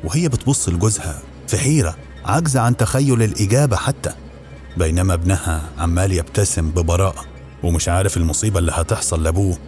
[0.05, 4.11] وهي بتبص لجوزها في حيرة عاجزة عن تخيل الإجابة حتى
[4.77, 7.25] بينما ابنها عمال يبتسم ببراءة
[7.63, 9.59] ومش عارف المصيبة اللي هتحصل لأبوه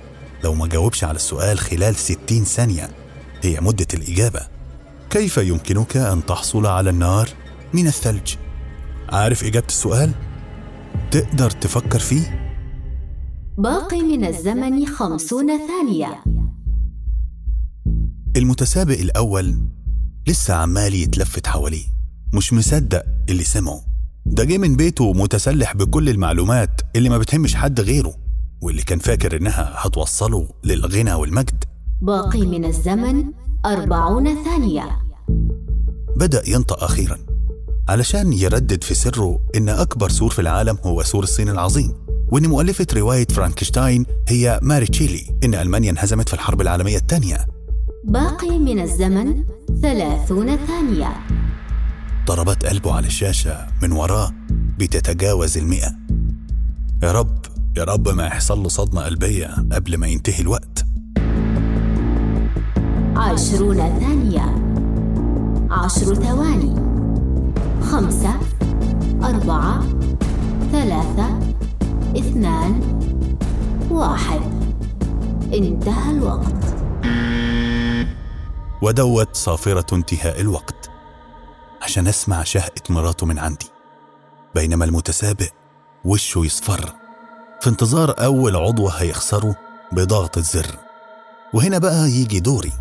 [0.44, 2.90] لو ما جاوبش على السؤال خلال ستين ثانية
[3.42, 4.40] هي مدة الإجابة
[5.10, 7.28] كيف يمكنك أن تحصل على النار
[7.72, 8.34] من الثلج؟
[9.08, 10.10] عارف إجابة السؤال؟
[11.10, 12.54] تقدر تفكر فيه؟
[13.58, 16.22] باقي من الزمن خمسون ثانية
[18.36, 19.54] المتسابق الأول
[20.28, 21.84] لسه عمال يتلفت حواليه.
[22.32, 23.80] مش مصدق اللي سمعه.
[24.26, 28.14] ده جه من بيته متسلح بكل المعلومات اللي ما بتهمش حد غيره
[28.60, 31.64] واللي كان فاكر إنها هتوصله للغنى والمجد.
[32.02, 33.24] باقي من الزمن
[33.66, 34.98] أربعون ثانية.
[36.16, 37.18] بدأ ينطق أخيرا
[37.88, 41.92] علشان يردد في سره إن أكبر سور في العالم هو سور الصين العظيم
[42.28, 47.46] وإن مؤلفة رواية فرانكشتاين هي ماري شيلي إن ألمانيا انهزمت في الحرب العالمية الثانية.
[48.04, 49.44] باقي من الزمن
[49.82, 51.08] ثلاثون ثانية.
[52.26, 54.30] ضربات قلبه على الشاشة من وراه
[54.78, 55.92] بتتجاوز المئة.
[57.02, 57.38] يا رب
[57.76, 60.86] يا رب ما يحصل له صدمة قلبية قبل ما ينتهي الوقت.
[63.16, 64.54] عشرون ثانية.
[65.70, 66.74] عشر ثواني.
[67.82, 68.34] خمسة
[69.22, 69.82] أربعة
[70.72, 71.38] ثلاثة
[72.16, 72.80] اثنان
[73.90, 74.40] واحد.
[75.54, 76.83] انتهى الوقت.
[78.84, 80.90] ودوت صافرة انتهاء الوقت
[81.82, 83.66] عشان أسمع شهقة مراته من عندي
[84.54, 85.48] بينما المتسابق
[86.04, 86.94] وشه يصفر
[87.60, 89.56] في انتظار أول عضو هيخسره
[89.92, 90.66] بضغط الزر
[91.54, 92.72] وهنا بقى يجي دوري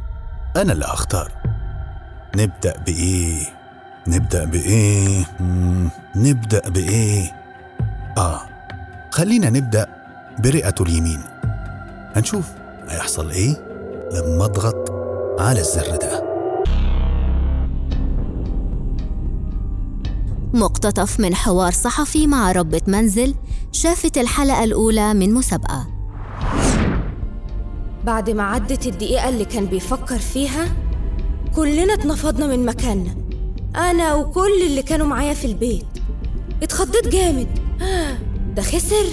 [0.56, 1.32] أنا اللي أختار
[2.36, 3.46] نبدأ بإيه؟
[4.08, 5.26] نبدأ بإيه؟
[6.16, 7.36] نبدأ بإيه؟
[8.18, 8.42] آه
[9.12, 9.88] خلينا نبدأ
[10.40, 11.22] برئته اليمين
[12.16, 12.46] هنشوف
[12.90, 13.66] هيحصل إيه
[14.12, 14.93] لما أضغط
[15.40, 16.24] على الزر ده
[20.54, 23.36] مقتطف من حوار صحفي مع ربة منزل
[23.72, 25.88] شافت الحلقة الأولى من مسابقة.
[28.06, 30.76] بعد ما عدت الدقيقة اللي كان بيفكر فيها
[31.56, 33.16] كلنا اتنفضنا من مكاننا
[33.76, 35.86] أنا وكل اللي كانوا معايا في البيت.
[36.64, 37.48] اتخضيت جامد.
[38.56, 39.06] ده خسر؟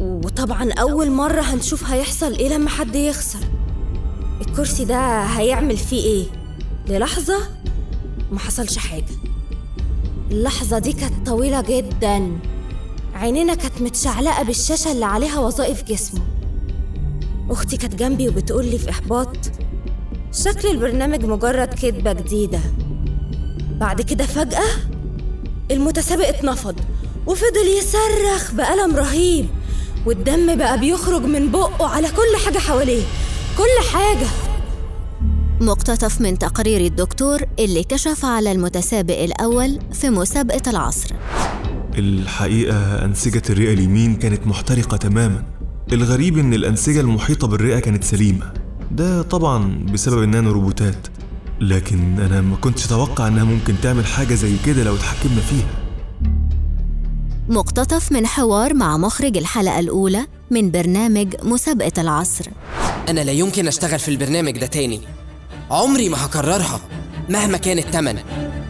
[0.00, 3.38] وطبعا أول مرة هنشوف هيحصل إيه لما حد يخسر.
[4.40, 6.24] الكرسي ده هيعمل فيه إيه؟
[6.88, 7.38] للحظة
[8.32, 9.04] ما حصلش حاجة.
[10.30, 12.38] اللحظة دي كانت طويلة جدا.
[13.14, 16.20] عينينا كانت متشعلقة بالشاشة اللي عليها وظائف جسمه.
[17.50, 19.36] أختي كانت جنبي وبتقولي في إحباط
[20.32, 22.60] شكل البرنامج مجرد كدبة جديدة.
[23.80, 24.64] بعد كده فجأة
[25.70, 26.74] المتسابق اتنفض
[27.26, 29.46] وفضل يصرخ بألم رهيب
[30.06, 33.02] والدم بقى بيخرج من بقه على كل حاجة حواليه.
[33.58, 34.26] كل حاجة.
[35.60, 41.14] مقتطف من تقرير الدكتور اللي كشف على المتسابق الأول في مسابقة العصر.
[41.98, 45.44] الحقيقة أنسجة الرئة اليمين كانت محترقة تماما.
[45.92, 48.52] الغريب إن الأنسجة المحيطة بالرئة كانت سليمة.
[48.90, 51.06] ده طبعا بسبب النانو روبوتات.
[51.60, 55.68] لكن أنا ما كنتش أتوقع إنها ممكن تعمل حاجة زي كده لو اتحكمنا فيها.
[57.48, 62.44] مقتطف من حوار مع مخرج الحلقة الأولى من برنامج مسابقة العصر.
[63.08, 65.00] أنا لا يمكن أشتغل في البرنامج ده تاني.
[65.70, 66.80] عمري ما هكررها
[67.28, 68.18] مهما كان التمن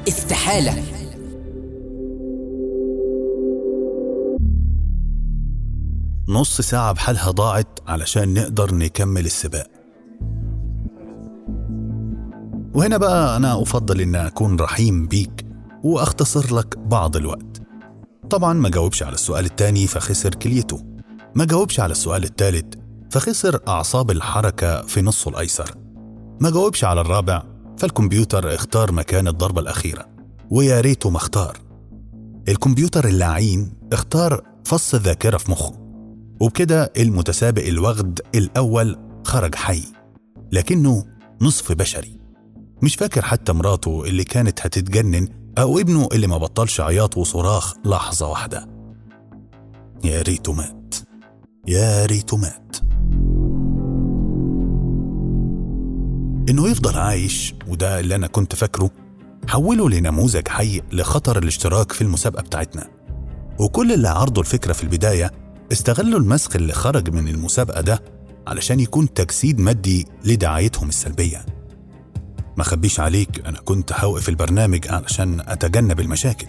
[0.08, 0.82] استحالة.
[6.28, 9.66] نص ساعة بحالها ضاعت علشان نقدر نكمل السباق.
[12.74, 15.46] وهنا بقى أنا أفضل إن أكون رحيم بيك
[15.84, 17.62] وأختصر لك بعض الوقت.
[18.30, 20.82] طبعا ما جاوبش على السؤال التاني فخسر كليته.
[21.34, 22.83] ما جاوبش على السؤال التالت
[23.14, 25.74] فخسر أعصاب الحركة في نصه الأيسر.
[26.40, 27.42] ما جاوبش على الرابع
[27.78, 30.06] فالكمبيوتر اختار مكان الضربة الأخيرة.
[30.50, 31.58] ويا ريته ما اختار.
[32.48, 35.74] الكمبيوتر اللعين اختار فص الذاكرة في مخه.
[36.40, 39.82] وبكده المتسابق الوغد الأول خرج حي.
[40.52, 41.04] لكنه
[41.40, 42.20] نصف بشري.
[42.82, 45.28] مش فاكر حتى مراته اللي كانت هتتجنن
[45.58, 48.68] أو ابنه اللي ما بطلش عياط وصراخ لحظة واحدة.
[50.04, 50.94] يا ريته مات.
[51.68, 52.93] يا ريته مات.
[56.48, 58.90] إنه يفضل عايش وده اللي أنا كنت فاكره.
[59.48, 62.88] حوله لنموذج حي لخطر الاشتراك في المسابقة بتاعتنا.
[63.58, 65.30] وكل اللي عرضوا الفكرة في البداية
[65.72, 68.02] استغلوا المسخ اللي خرج من المسابقة ده
[68.46, 71.46] علشان يكون تجسيد مادي لدعايتهم السلبية.
[72.56, 76.46] ما خبيش عليك أنا كنت هوقف البرنامج علشان أتجنب المشاكل.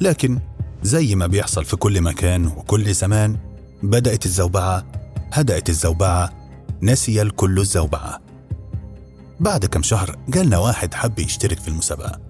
[0.00, 0.38] لكن
[0.82, 3.36] زي ما بيحصل في كل مكان وكل زمان
[3.82, 4.84] بدأت الزوبعة
[5.32, 6.32] هدأت الزوبعة
[6.82, 8.29] نسي الكل الزوبعة.
[9.40, 12.20] بعد كم شهر جالنا واحد حب يشترك في المسابقة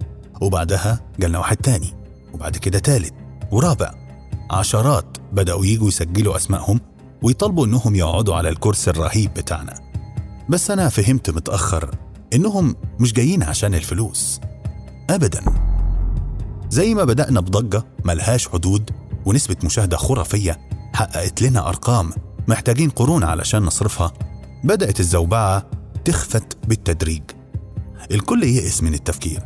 [0.41, 1.93] وبعدها جالنا واحد تاني
[2.33, 3.13] وبعد كده تالت
[3.51, 3.91] ورابع.
[4.51, 6.79] عشرات بدأوا يجوا يسجلوا أسمائهم
[7.21, 9.73] ويطلبوا إنهم يقعدوا على الكرسي الرهيب بتاعنا.
[10.49, 11.95] بس أنا فهمت متأخر
[12.33, 14.39] إنهم مش جايين عشان الفلوس.
[15.09, 15.43] أبدا.
[16.69, 18.89] زي ما بدأنا بضجة ملهاش حدود
[19.25, 20.59] ونسبة مشاهدة خرافية
[20.93, 22.11] حققت لنا أرقام
[22.47, 24.13] محتاجين قرون علشان نصرفها
[24.63, 27.23] بدأت الزوبعة تخفت بالتدريج.
[28.11, 29.43] الكل يئس من التفكير.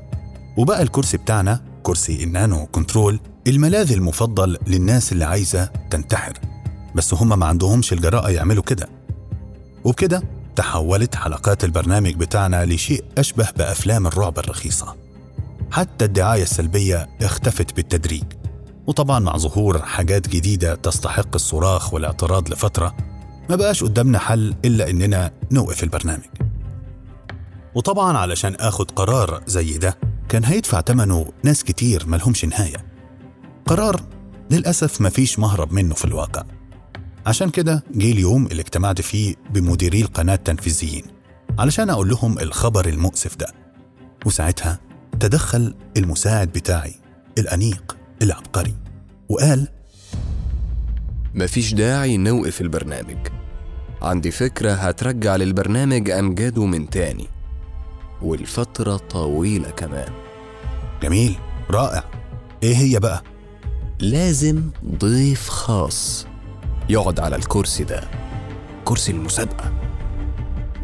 [0.57, 6.33] وبقى الكرسي بتاعنا كرسي النانو كنترول الملاذ المفضل للناس اللي عايزة تنتحر.
[6.95, 8.89] بس هم ما عندهمش الجراءة يعملوا كده.
[9.83, 10.23] وبكده
[10.55, 14.95] تحولت حلقات البرنامج بتاعنا لشيء أشبه بأفلام الرعب الرخيصة.
[15.71, 18.23] حتى الدعاية السلبية اختفت بالتدريج.
[18.87, 22.95] وطبعا مع ظهور حاجات جديدة تستحق الصراخ والاعتراض لفترة
[23.49, 26.44] ما بقاش قدامنا حل إلا إننا نوقف البرنامج.
[27.75, 29.97] وطبعا علشان آخد قرار زي ده
[30.29, 32.85] كان هيدفع تمنه ناس كتير ملهمش نهاية.
[33.65, 34.01] قرار
[34.51, 36.43] للأسف مفيش مهرب منه في الواقع.
[37.25, 41.03] عشان كده جه اليوم اللي اجتمعت فيه بمديري القناة التنفيذيين
[41.59, 43.47] علشان أقول لهم الخبر المؤسف ده.
[44.25, 44.79] وساعتها
[45.19, 46.95] تدخل المساعد بتاعي
[47.37, 48.73] الأنيق العبقري
[49.29, 49.67] وقال
[51.35, 53.27] مفيش داعي نوقف البرنامج.
[54.01, 57.34] عندي فكرة هترجع للبرنامج أمجاده من تاني.
[58.21, 60.09] والفترة طويلة كمان.
[61.03, 61.35] جميل
[61.69, 62.03] رائع.
[62.63, 63.23] إيه هي بقى؟
[63.99, 64.61] لازم
[64.97, 66.27] ضيف خاص
[66.89, 68.03] يقعد على الكرسي ده
[68.85, 69.73] كرسي المسابقة.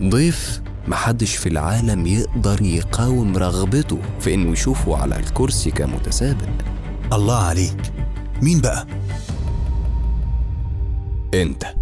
[0.04, 6.50] ضيف محدش في العالم يقدر يقاوم رغبته في إنه يشوفه على الكرسي كمتسابق.
[7.14, 7.94] الله عليك.
[8.42, 8.88] مين بقى؟
[11.34, 11.81] أنت.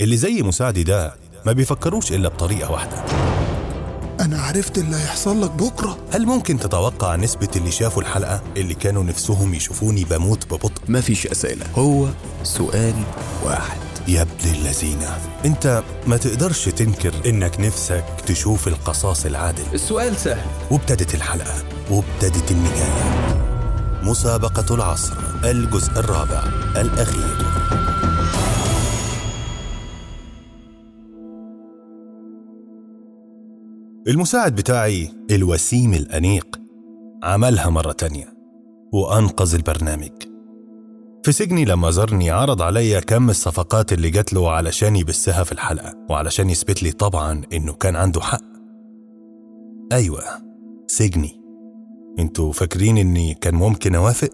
[0.00, 1.14] اللي زي مساعدي ده
[1.46, 3.04] ما بيفكروش إلا بطريقة واحدة.
[4.20, 5.98] أنا عرفت اللي هيحصل لك بكرة.
[6.12, 11.66] هل ممكن تتوقع نسبة اللي شافوا الحلقة اللي كانوا نفسهم يشوفوني بموت ببطء؟ مفيش أسئلة.
[11.74, 12.08] هو
[12.42, 12.94] سؤال
[13.44, 13.78] واحد.
[14.08, 19.64] يا ابن اللذينة أنت ما تقدرش تنكر إنك نفسك تشوف القصاص العادل.
[19.74, 20.46] السؤال سهل.
[20.70, 21.54] وابتدت الحلقة
[21.90, 23.36] وابتدت النهاية.
[24.02, 26.42] مسابقة العصر الجزء الرابع
[26.76, 27.36] الأخير.
[34.08, 36.60] المساعد بتاعي الوسيم الأنيق
[37.22, 38.34] عملها مرة تانية
[38.92, 40.10] وأنقذ البرنامج.
[41.22, 45.94] في سجني لما زارني عرض عليا كم الصفقات اللي جات له علشان يبثها في الحلقة
[46.10, 48.42] وعلشان يثبت لي طبعا إنه كان عنده حق.
[49.92, 50.22] أيوة
[50.86, 51.40] سجني.
[52.18, 54.30] أنتوا فاكرين إني كان ممكن أوافق؟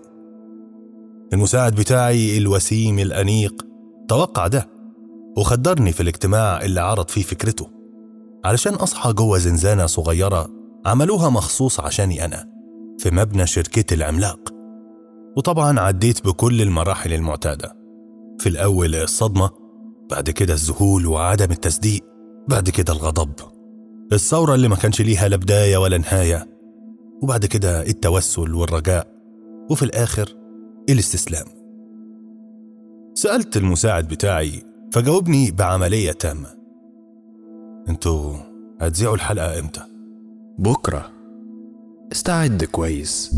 [1.33, 3.67] المساعد بتاعي الوسيم الأنيق
[4.09, 4.69] توقع ده
[5.37, 7.82] وخدرني في الاجتماع اللي عرض فيه فكرته.
[8.45, 10.51] علشان أصحى جوه زنزانة صغيرة
[10.87, 12.49] عملوها مخصوص عشاني أنا
[12.99, 14.39] في مبنى شركتي العملاق.
[15.37, 17.77] وطبعا عديت بكل المراحل المعتادة.
[18.39, 19.51] في الأول الصدمة
[20.11, 22.03] بعد كده الذهول وعدم التصديق
[22.49, 23.33] بعد كده الغضب.
[24.13, 26.49] الثورة اللي ما كانش ليها لا بداية ولا نهاية
[27.23, 29.07] وبعد كده التوسل والرجاء
[29.71, 30.37] وفي الآخر
[30.91, 31.47] الاستسلام.
[33.15, 34.63] سألت المساعد بتاعي
[34.93, 36.62] فجاوبني بعملية تامة.
[37.89, 38.35] أنتوا
[38.81, 39.81] هتذيعوا الحلقة إمتى؟
[40.59, 41.11] بكرة.
[42.13, 43.37] استعد كويس.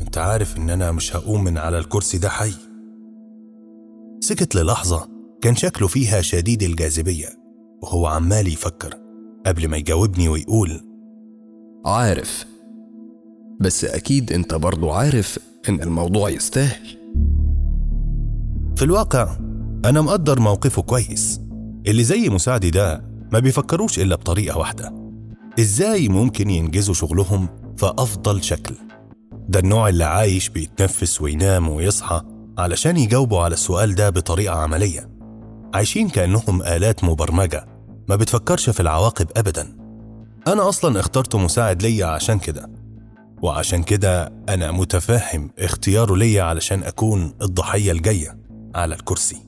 [0.00, 2.52] انت عارف ان أنا مش هقوم من على الكرسي ده حي.
[4.20, 5.08] سكت للحظة
[5.42, 7.28] كان شكله فيها شديد الجاذبية
[7.82, 8.94] وهو عمال يفكر
[9.46, 10.80] قبل ما يجاوبني ويقول
[11.86, 12.46] عارف.
[13.60, 15.38] بس أكيد أنت برضو عارف
[15.68, 16.98] إن الموضوع يستاهل.
[18.76, 19.36] في الواقع
[19.84, 21.40] أنا مقدر موقفه كويس
[21.86, 23.02] اللي زي مساعدي ده
[23.32, 24.94] ما بيفكروش إلا بطريقة واحدة.
[25.60, 28.74] إزاي ممكن ينجزوا شغلهم في أفضل شكل؟
[29.48, 32.22] ده النوع اللي عايش بيتنفس وينام ويصحى
[32.58, 35.10] علشان يجاوبوا على السؤال ده بطريقة عملية.
[35.74, 37.66] عايشين كأنهم آلات مبرمجة
[38.08, 39.76] ما بتفكرش في العواقب أبدا.
[40.46, 42.70] أنا أصلا اخترت مساعد ليا عشان كده
[43.42, 48.38] وعشان كده أنا متفهم اختياره ليا علشان أكون الضحية الجاية
[48.74, 49.47] على الكرسي.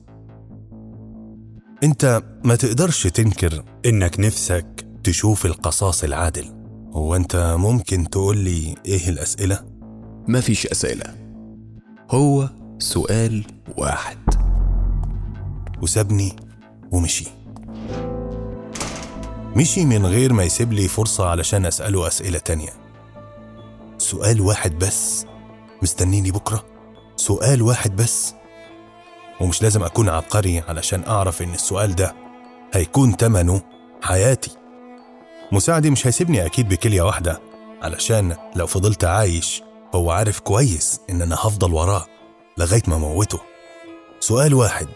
[1.83, 6.45] انت ما تقدرش تنكر انك نفسك تشوف القصاص العادل.
[6.93, 9.59] هو انت ممكن تقول لي إيه الأسئلة؟
[10.27, 11.15] مفيش أسئلة.
[12.11, 13.43] هو سؤال
[13.77, 14.17] واحد.
[15.81, 16.35] وسابني
[16.91, 17.27] ومشي.
[19.55, 22.73] مشي من غير ما يسيب لي فرصة علشان أسأله أسئلة تانية.
[23.97, 25.25] سؤال واحد بس.
[25.81, 26.65] مستنيني بكرة.
[27.15, 28.33] سؤال واحد بس.
[29.41, 32.15] ومش لازم أكون عبقري علشان أعرف إن السؤال ده
[32.73, 33.61] هيكون تمنه
[34.01, 34.51] حياتي.
[35.51, 37.41] مساعدي مش هيسيبني أكيد بكلية واحدة
[37.81, 39.63] علشان لو فضلت عايش
[39.95, 42.05] هو عارف كويس إن أنا هفضل وراه
[42.57, 43.39] لغاية ما موته
[44.19, 44.87] سؤال واحد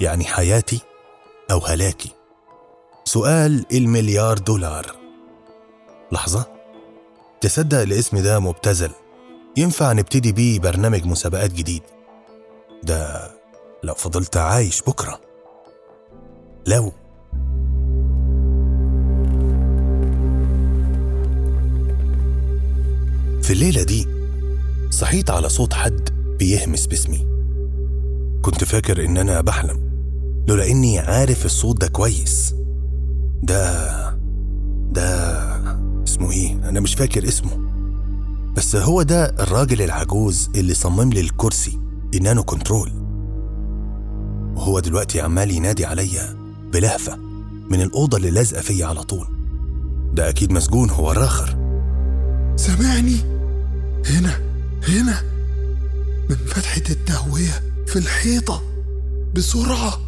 [0.00, 0.80] يعني حياتي
[1.50, 2.10] أو هلاكي؟
[3.04, 4.96] سؤال المليار دولار.
[6.12, 6.46] لحظة.
[7.40, 8.90] تصدق الاسم ده مبتذل.
[9.56, 11.82] ينفع نبتدي بيه برنامج مسابقات جديد.
[12.82, 13.30] ده
[13.84, 15.20] لو فضلت عايش بكرة.
[16.66, 16.92] لو.
[23.42, 24.06] في الليلة دي
[24.90, 27.26] صحيت على صوت حد بيهمس باسمي.
[28.42, 29.90] كنت فاكر إن أنا بحلم
[30.48, 32.54] لولا إني عارف الصوت ده كويس.
[33.42, 34.10] ده
[34.90, 35.44] ده
[36.04, 37.70] اسمه إيه؟ أنا مش فاكر اسمه.
[38.56, 41.80] بس هو ده الراجل العجوز اللي صمم لي الكرسي
[42.14, 43.03] النانو كنترول.
[44.64, 46.36] وهو دلوقتي عمال ينادي عليا
[46.72, 47.16] بلهفة
[47.70, 49.26] من الأوضة اللي لازقة فيا على طول.
[50.14, 51.56] ده أكيد مسجون هو الراخر
[52.56, 53.16] سامعني.
[54.06, 54.40] هنا
[54.88, 55.22] هنا.
[56.30, 58.62] من فتحة التهوية في الحيطة
[59.34, 60.00] بسرعة.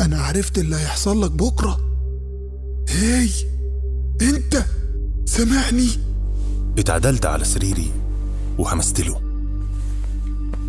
[0.00, 1.80] أنا عرفت اللي هيحصل لك بكرة.
[2.88, 3.30] هاي
[4.22, 4.64] أنت.
[5.26, 5.88] سامعني.
[6.78, 7.90] اتعدلت على سريري
[8.58, 9.20] وهمست له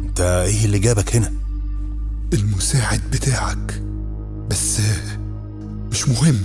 [0.06, 1.34] أنت إيه اللي جابك هنا؟
[2.34, 3.82] المساعد بتاعك
[4.50, 4.82] بس
[5.92, 6.40] مش مهم.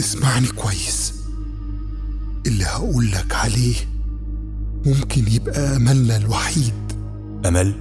[0.00, 1.14] اسمعني كويس.
[2.46, 3.74] اللي هقول لك عليه
[4.86, 6.72] ممكن يبقى أملنا الوحيد.
[7.46, 7.74] أمل؟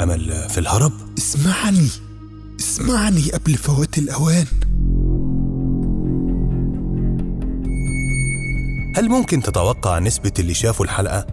[0.00, 1.88] أمل في الهرب؟ اسمعني
[2.60, 4.46] اسمعني قبل فوات الأوان.
[8.96, 11.26] هل ممكن تتوقع نسبة اللي شافوا الحلقة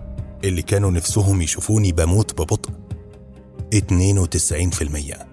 [0.43, 2.84] اللي كانوا نفسهم يشوفوني بموت ببطء؟
[3.81, 5.25] 92%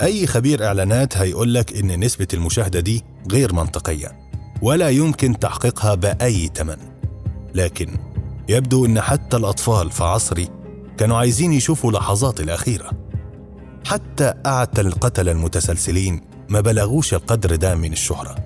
[0.00, 4.18] أي خبير إعلانات هيقولك إن نسبة المشاهدة دي غير منطقية
[4.62, 6.76] ولا يمكن تحقيقها بأي تمن.
[7.54, 7.96] لكن
[8.48, 10.48] يبدو إن حتى الأطفال في عصري
[10.98, 12.90] كانوا عايزين يشوفوا لحظات الأخيرة.
[13.86, 18.36] حتى أعتى القتلة المتسلسلين ما بلغوش القدر ده من الشهرة.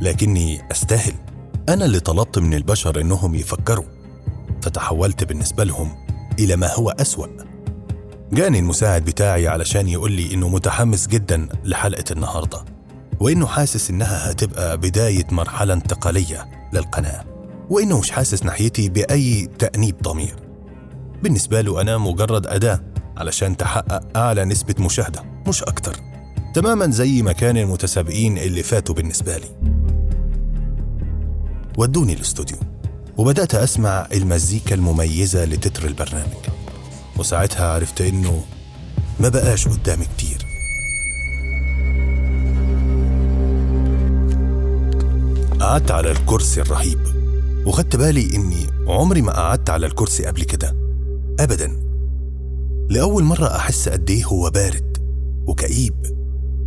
[0.00, 1.14] لكني أستاهل.
[1.68, 3.84] أنا اللي طلبت من البشر إنهم يفكروا
[4.62, 5.96] فتحولت بالنسبة لهم
[6.38, 7.26] إلى ما هو أسوأ.
[8.32, 12.64] جاني المساعد بتاعي علشان يقول لي إنه متحمس جدا لحلقة النهاردة
[13.20, 17.24] وإنه حاسس إنها هتبقى بداية مرحلة انتقالية للقناة
[17.70, 20.36] وإنه مش حاسس ناحيتي بأي تأنيب ضمير.
[21.22, 22.80] بالنسبة له أنا مجرد أداة
[23.16, 25.96] علشان تحقق أعلى نسبة مشاهدة مش أكتر.
[26.54, 29.48] تماما زي ما كان المتسابقين اللي فاتوا بالنسبة لي.
[31.78, 32.56] ودوني الأستوديو
[33.16, 36.55] وبدأت أسمع المزيكا المميزة لتتر البرنامج.
[37.18, 38.44] وساعتها عرفت إنه
[39.20, 40.46] ما بقاش قدامي كتير.
[45.60, 46.98] قعدت على الكرسي الرهيب
[47.66, 50.76] وخدت بالي إني عمري ما قعدت على الكرسي قبل كده
[51.40, 51.80] أبدا.
[52.90, 54.98] لأول مرة أحس قد إيه هو بارد
[55.46, 55.94] وكئيب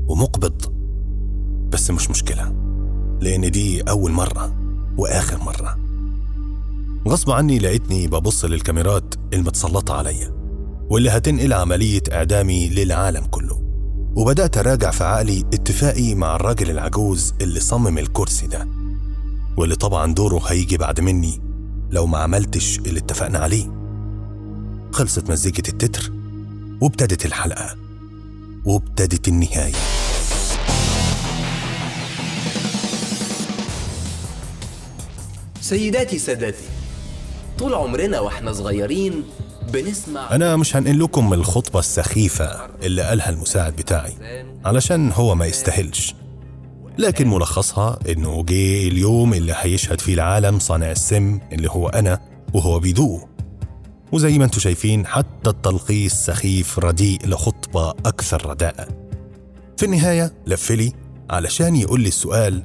[0.07, 0.73] ومقبض.
[1.69, 2.53] بس مش مشكلة
[3.21, 4.55] لأن دي أول مرة
[4.97, 5.77] وآخر مرة.
[7.07, 10.38] غصب عني لقيتني ببص للكاميرات المتسلطة عليا.
[10.89, 13.61] واللي هتنقل عملية إعدامي للعالم كله.
[14.15, 18.67] وبدأت أراجع في عقلي اتفاقي مع الراجل العجوز اللي صمم الكرسي ده
[19.57, 21.41] واللي طبعا دوره هيجي بعد مني
[21.91, 23.71] لو ما عملتش اللي اتفقنا عليه.
[24.91, 26.11] خلصت مزيكة التتر
[26.81, 27.75] وابتدت الحلقة
[28.65, 29.73] وابتدت النهاية.
[35.61, 36.63] سيداتي سادتي
[37.59, 39.23] طول عمرنا وإحنا صغيرين
[39.71, 40.35] بنسمع.
[40.35, 44.13] أنا مش هنقل لكم الخطبة السخيفة اللي قالها المساعد بتاعي
[44.65, 46.15] علشان هو ما يستاهلش
[46.97, 52.19] لكن ملخصها إنه جه اليوم اللي هيشهد فيه العالم صانع السم اللي هو أنا
[52.53, 53.27] وهو بيدوقه
[54.11, 58.87] وزي ما أنتم شايفين حتى التلخيص سخيف رديء لخطبة أكثر رداءة.
[59.77, 60.93] في النهاية لفلي
[61.29, 62.63] علشان يقول لي السؤال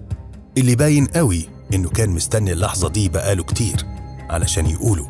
[0.58, 3.76] اللي باين قوي إنه كان مستني اللحظة دي بقاله كتير
[4.30, 5.08] علشان يقوله.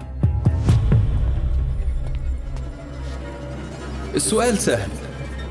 [4.15, 4.89] السؤال سهل.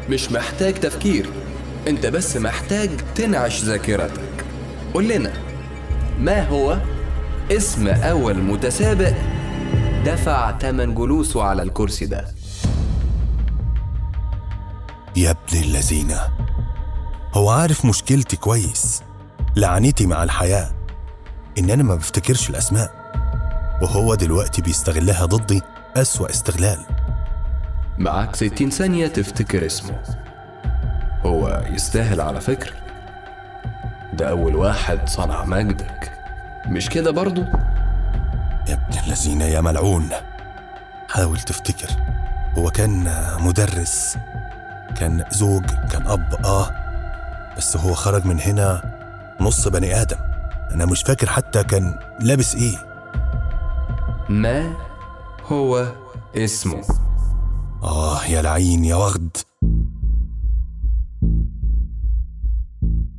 [0.09, 1.29] مش محتاج تفكير.
[1.87, 4.45] انت بس محتاج تنعش ذاكرتك.
[4.93, 5.33] قول لنا
[6.19, 6.77] ما هو
[7.51, 9.13] اسم أول متسابق
[10.05, 12.27] دفع تمن جلوسه على الكرسي ده؟
[15.15, 16.15] يا ابن الذين
[17.33, 19.01] هو عارف مشكلتي كويس.
[19.55, 20.71] لعنتي مع الحياة.
[21.57, 23.03] إن أنا ما بفتكرش الأسماء.
[23.81, 25.61] وهو دلوقتي بيستغلها ضدي
[25.95, 27.02] أسوأ استغلال.
[27.97, 29.99] معاك 60 ثانية تفتكر اسمه.
[31.25, 32.73] هو يستاهل على فكرة.
[34.13, 36.11] ده أول واحد صنع مجدك.
[36.67, 37.41] مش كده برضو؟
[38.67, 40.09] يا ابن الذين يا ملعون.
[41.09, 41.89] حاول تفتكر.
[42.57, 44.17] هو كان مدرس
[44.95, 46.69] كان زوج كان أب آه.
[47.57, 48.81] بس هو خرج من هنا
[49.41, 50.17] نص بني آدم.
[50.71, 52.77] أنا مش فاكر حتى كان لابس إيه.
[54.29, 54.73] ما
[55.47, 55.87] هو
[56.35, 56.81] اسمه.
[57.83, 59.37] آه يا لعين يا وغد.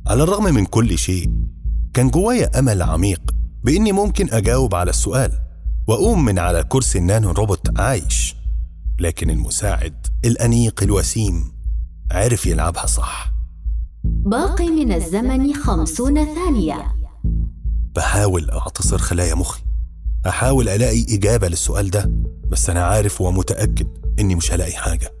[0.07, 1.31] على الرغم من كل شيء
[1.93, 3.21] كان جوايا أمل عميق
[3.63, 5.31] بإني ممكن أجاوب على السؤال
[5.87, 8.35] وأقوم من على كرسي النانو روبوت عايش.
[8.99, 11.51] لكن المساعد الأنيق الوسيم
[12.11, 13.31] عرف يلعبها صح.
[14.03, 16.95] باقي من الزمن خمسون ثانية.
[17.95, 19.61] بحاول أعتصر خلايا مخي.
[20.27, 22.11] أحاول ألاقي إجابة للسؤال ده
[22.51, 25.13] بس أنا عارف ومتأكد إني مش هلاقي حاجة.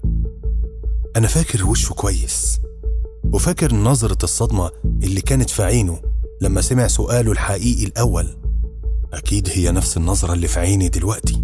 [1.15, 2.59] أنا فاكر وشه كويس
[3.33, 4.71] وفاكر نظرة الصدمة
[5.03, 6.01] اللي كانت في عينه
[6.41, 8.27] لما سمع سؤاله الحقيقي الأول.
[9.13, 11.43] أكيد هي نفس النظرة اللي في عيني دلوقتي.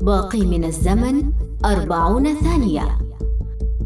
[0.00, 1.32] باقي من الزمن
[1.64, 2.98] أربعون ثانية.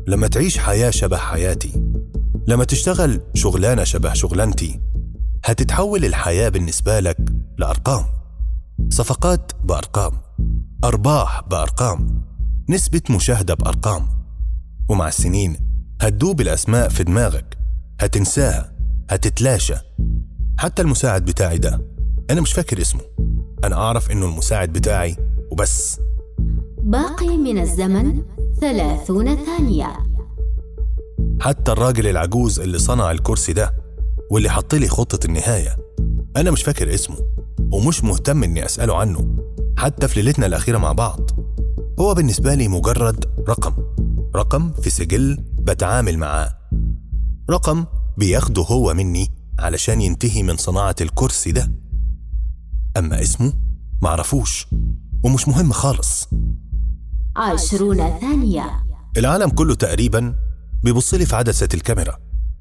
[0.06, 1.72] لما تعيش حياة شبه حياتي
[2.46, 4.80] لما تشتغل شغلانة شبه شغلانتي
[5.44, 7.18] هتتحول الحياة بالنسبة لك
[7.58, 8.04] لأرقام.
[8.88, 10.12] صفقات بأرقام
[10.84, 12.26] أرباح بأرقام.
[12.68, 14.08] نسبة مشاهدة بأرقام.
[14.88, 15.56] ومع السنين
[16.02, 17.58] هتدوب الأسماء في دماغك.
[18.00, 18.72] هتنساها
[19.10, 19.74] هتتلاشى.
[20.58, 21.80] حتى المساعد بتاعي ده
[22.30, 23.00] أنا مش فاكر اسمه.
[23.64, 25.16] أنا أعرف إنه المساعد بتاعي
[25.50, 26.00] وبس.
[26.82, 28.22] باقي من الزمن
[28.60, 29.92] ثلاثون ثانية.
[31.40, 33.74] حتى الراجل العجوز اللي صنع الكرسي ده
[34.30, 35.76] واللي حط لي خطة النهاية.
[36.36, 37.16] أنا مش فاكر اسمه
[37.72, 39.36] ومش مهتم إني أسأله عنه.
[39.78, 41.30] حتى في ليلتنا الأخيرة مع بعض.
[42.00, 43.72] هو بالنسبة لي مجرد رقم
[44.36, 46.58] رقم في سجل بتعامل معاه.
[47.50, 47.86] رقم
[48.18, 49.28] بياخده هو مني
[49.58, 51.72] علشان ينتهي من صناعة الكرسي ده.
[52.96, 53.52] أما اسمه
[54.02, 54.66] معرفوش
[55.24, 56.28] ومش مهم خالص.
[57.36, 58.70] عشرون ثانية.
[59.16, 60.34] العالم كله تقريبا
[60.84, 62.18] بيبص لي في عدسة الكاميرا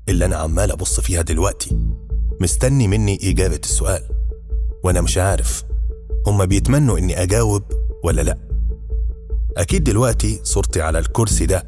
[0.10, 1.78] اللي أنا عمال أبص فيها دلوقتي.
[2.42, 4.02] مستني مني إجابة السؤال
[4.84, 5.64] وأنا مش عارف
[6.28, 7.64] هما بيتمنوا إني أجاوب
[8.04, 8.45] ولا لأ.
[9.58, 11.68] أكيد دلوقتي صورتي على الكرسي ده.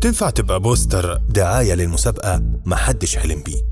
[0.00, 3.62] تنفع تبقى بوستر دعاية للمسابقة محدش حلم بيه.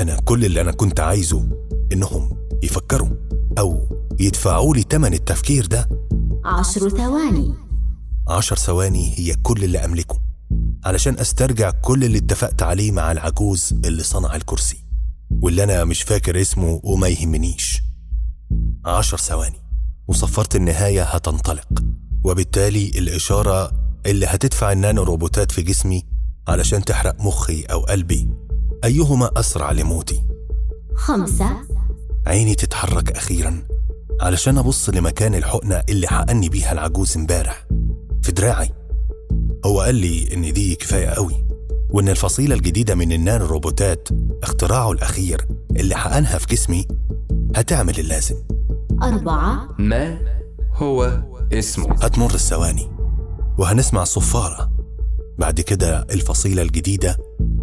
[0.00, 1.48] أنا كل اللي أنا كنت عايزه
[1.92, 2.30] إنهم
[2.62, 3.08] يفكروا
[3.58, 3.88] أو
[4.20, 5.88] يدفعوا لي تمن التفكير ده.
[6.44, 7.54] عشر ثواني.
[8.28, 10.18] عشر ثواني هي كل اللي أملكه
[10.84, 14.84] علشان أسترجع كل اللي اتفقت عليه مع العجوز اللي صنع الكرسي
[15.42, 17.82] واللي أنا مش فاكر اسمه وما يهمنيش.
[18.84, 19.60] عشر ثواني
[20.08, 21.68] وصفرت النهاية هتنطلق.
[22.26, 23.72] وبالتالي الإشارة
[24.06, 26.02] اللي هتدفع النانو روبوتات في جسمي
[26.48, 28.28] علشان تحرق مخي أو قلبي
[28.84, 30.22] أيهما أسرع لموتي؟
[30.94, 31.50] خمسة.
[32.26, 33.62] عيني تتحرك أخيرا
[34.20, 37.66] علشان أبص لمكان الحقنة اللي حقني بيها العجوز امبارح.
[38.22, 38.70] في دراعي.
[39.66, 41.44] هو قال لي إن دي كفاية قوي
[41.90, 44.08] وإن الفصيلة الجديدة من النانو روبوتات
[44.42, 45.46] اختراعه الأخير
[45.76, 46.86] اللي حقنها في جسمي
[47.56, 48.36] هتعمل اللازم.
[49.02, 49.68] أربعة.
[49.78, 50.18] ما
[50.72, 51.22] هو
[51.52, 51.92] اسمه.
[52.02, 52.90] هتمر الثواني
[53.58, 54.70] وهنسمع صفارة.
[55.38, 57.16] بعد كده الفصيلة الجديدة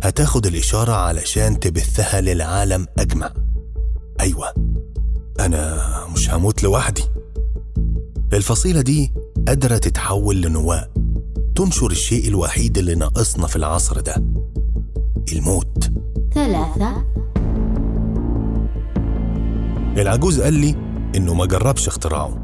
[0.04, 3.34] هتاخد الإشارة علشان تبثها للعالم أجمع.
[4.20, 4.54] أيوة
[5.40, 5.82] أنا
[6.14, 7.04] مش هموت لوحدي.
[8.34, 9.14] الفصيلة دي
[9.48, 10.90] قادرة تتحول لنواة
[11.56, 14.16] تنشر الشيء الوحيد اللي ناقصنا في العصر ده
[15.34, 15.92] الموت.
[16.34, 17.06] ثلاثة.
[19.98, 20.76] العجوز قال لي
[21.16, 22.43] إنه ما جربش اختراعه.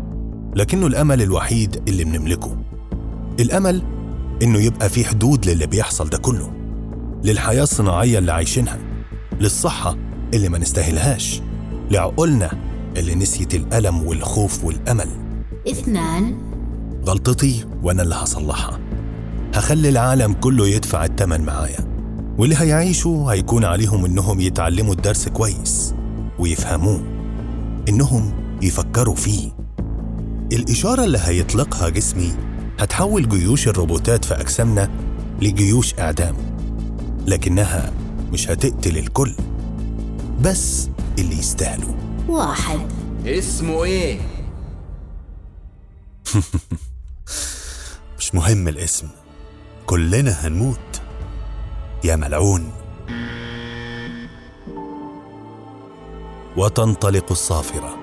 [0.56, 2.58] لكنه الأمل الوحيد اللي بنملكه.
[3.40, 3.84] الأمل
[4.44, 6.52] إنه يبقى في حدود للي بيحصل ده كله
[7.24, 8.78] للحياة الصناعية اللي عايشينها
[9.40, 9.98] للصحة
[10.34, 11.42] اللي ما نستاهلهاش
[11.92, 12.52] لعقولنا
[12.98, 15.08] اللي نسيت الألم والخوف والأمل.
[15.70, 16.38] اثنان.
[17.06, 18.80] غلطتي وأنا اللي هصلحها.
[19.56, 21.90] هخلي العالم كله يدفع التمن معايا
[22.38, 25.94] واللي هيعيشوا هيكون عليهم إنهم يتعلموا الدرس كويس
[26.40, 27.04] ويفهموه
[27.90, 28.32] إنهم
[28.62, 29.59] يفكروا فيه.
[30.52, 32.36] الإشارة اللي هيطلقها جسمي
[32.80, 34.90] هتحول جيوش الروبوتات في أجسامنا
[35.42, 36.36] لجيوش إعدام
[37.28, 37.94] لكنها
[38.32, 39.34] مش هتقتل الكل
[40.42, 40.90] بس
[41.20, 41.96] اللي يستاهلوا
[42.28, 42.80] واحد.
[43.26, 44.20] اسمه إيه؟
[48.20, 49.08] مش مهم الاسم
[49.86, 51.02] كلنا هنموت.
[52.04, 52.72] يا ملعون.
[56.58, 57.98] وتنطلق الصافرة.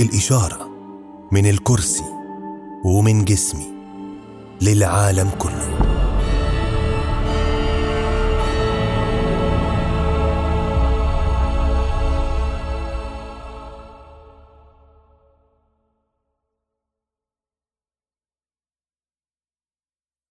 [0.00, 0.73] الإشارة.
[1.32, 2.04] من الكرسي
[2.84, 3.66] ومن جسمي
[4.62, 5.93] للعالم كله.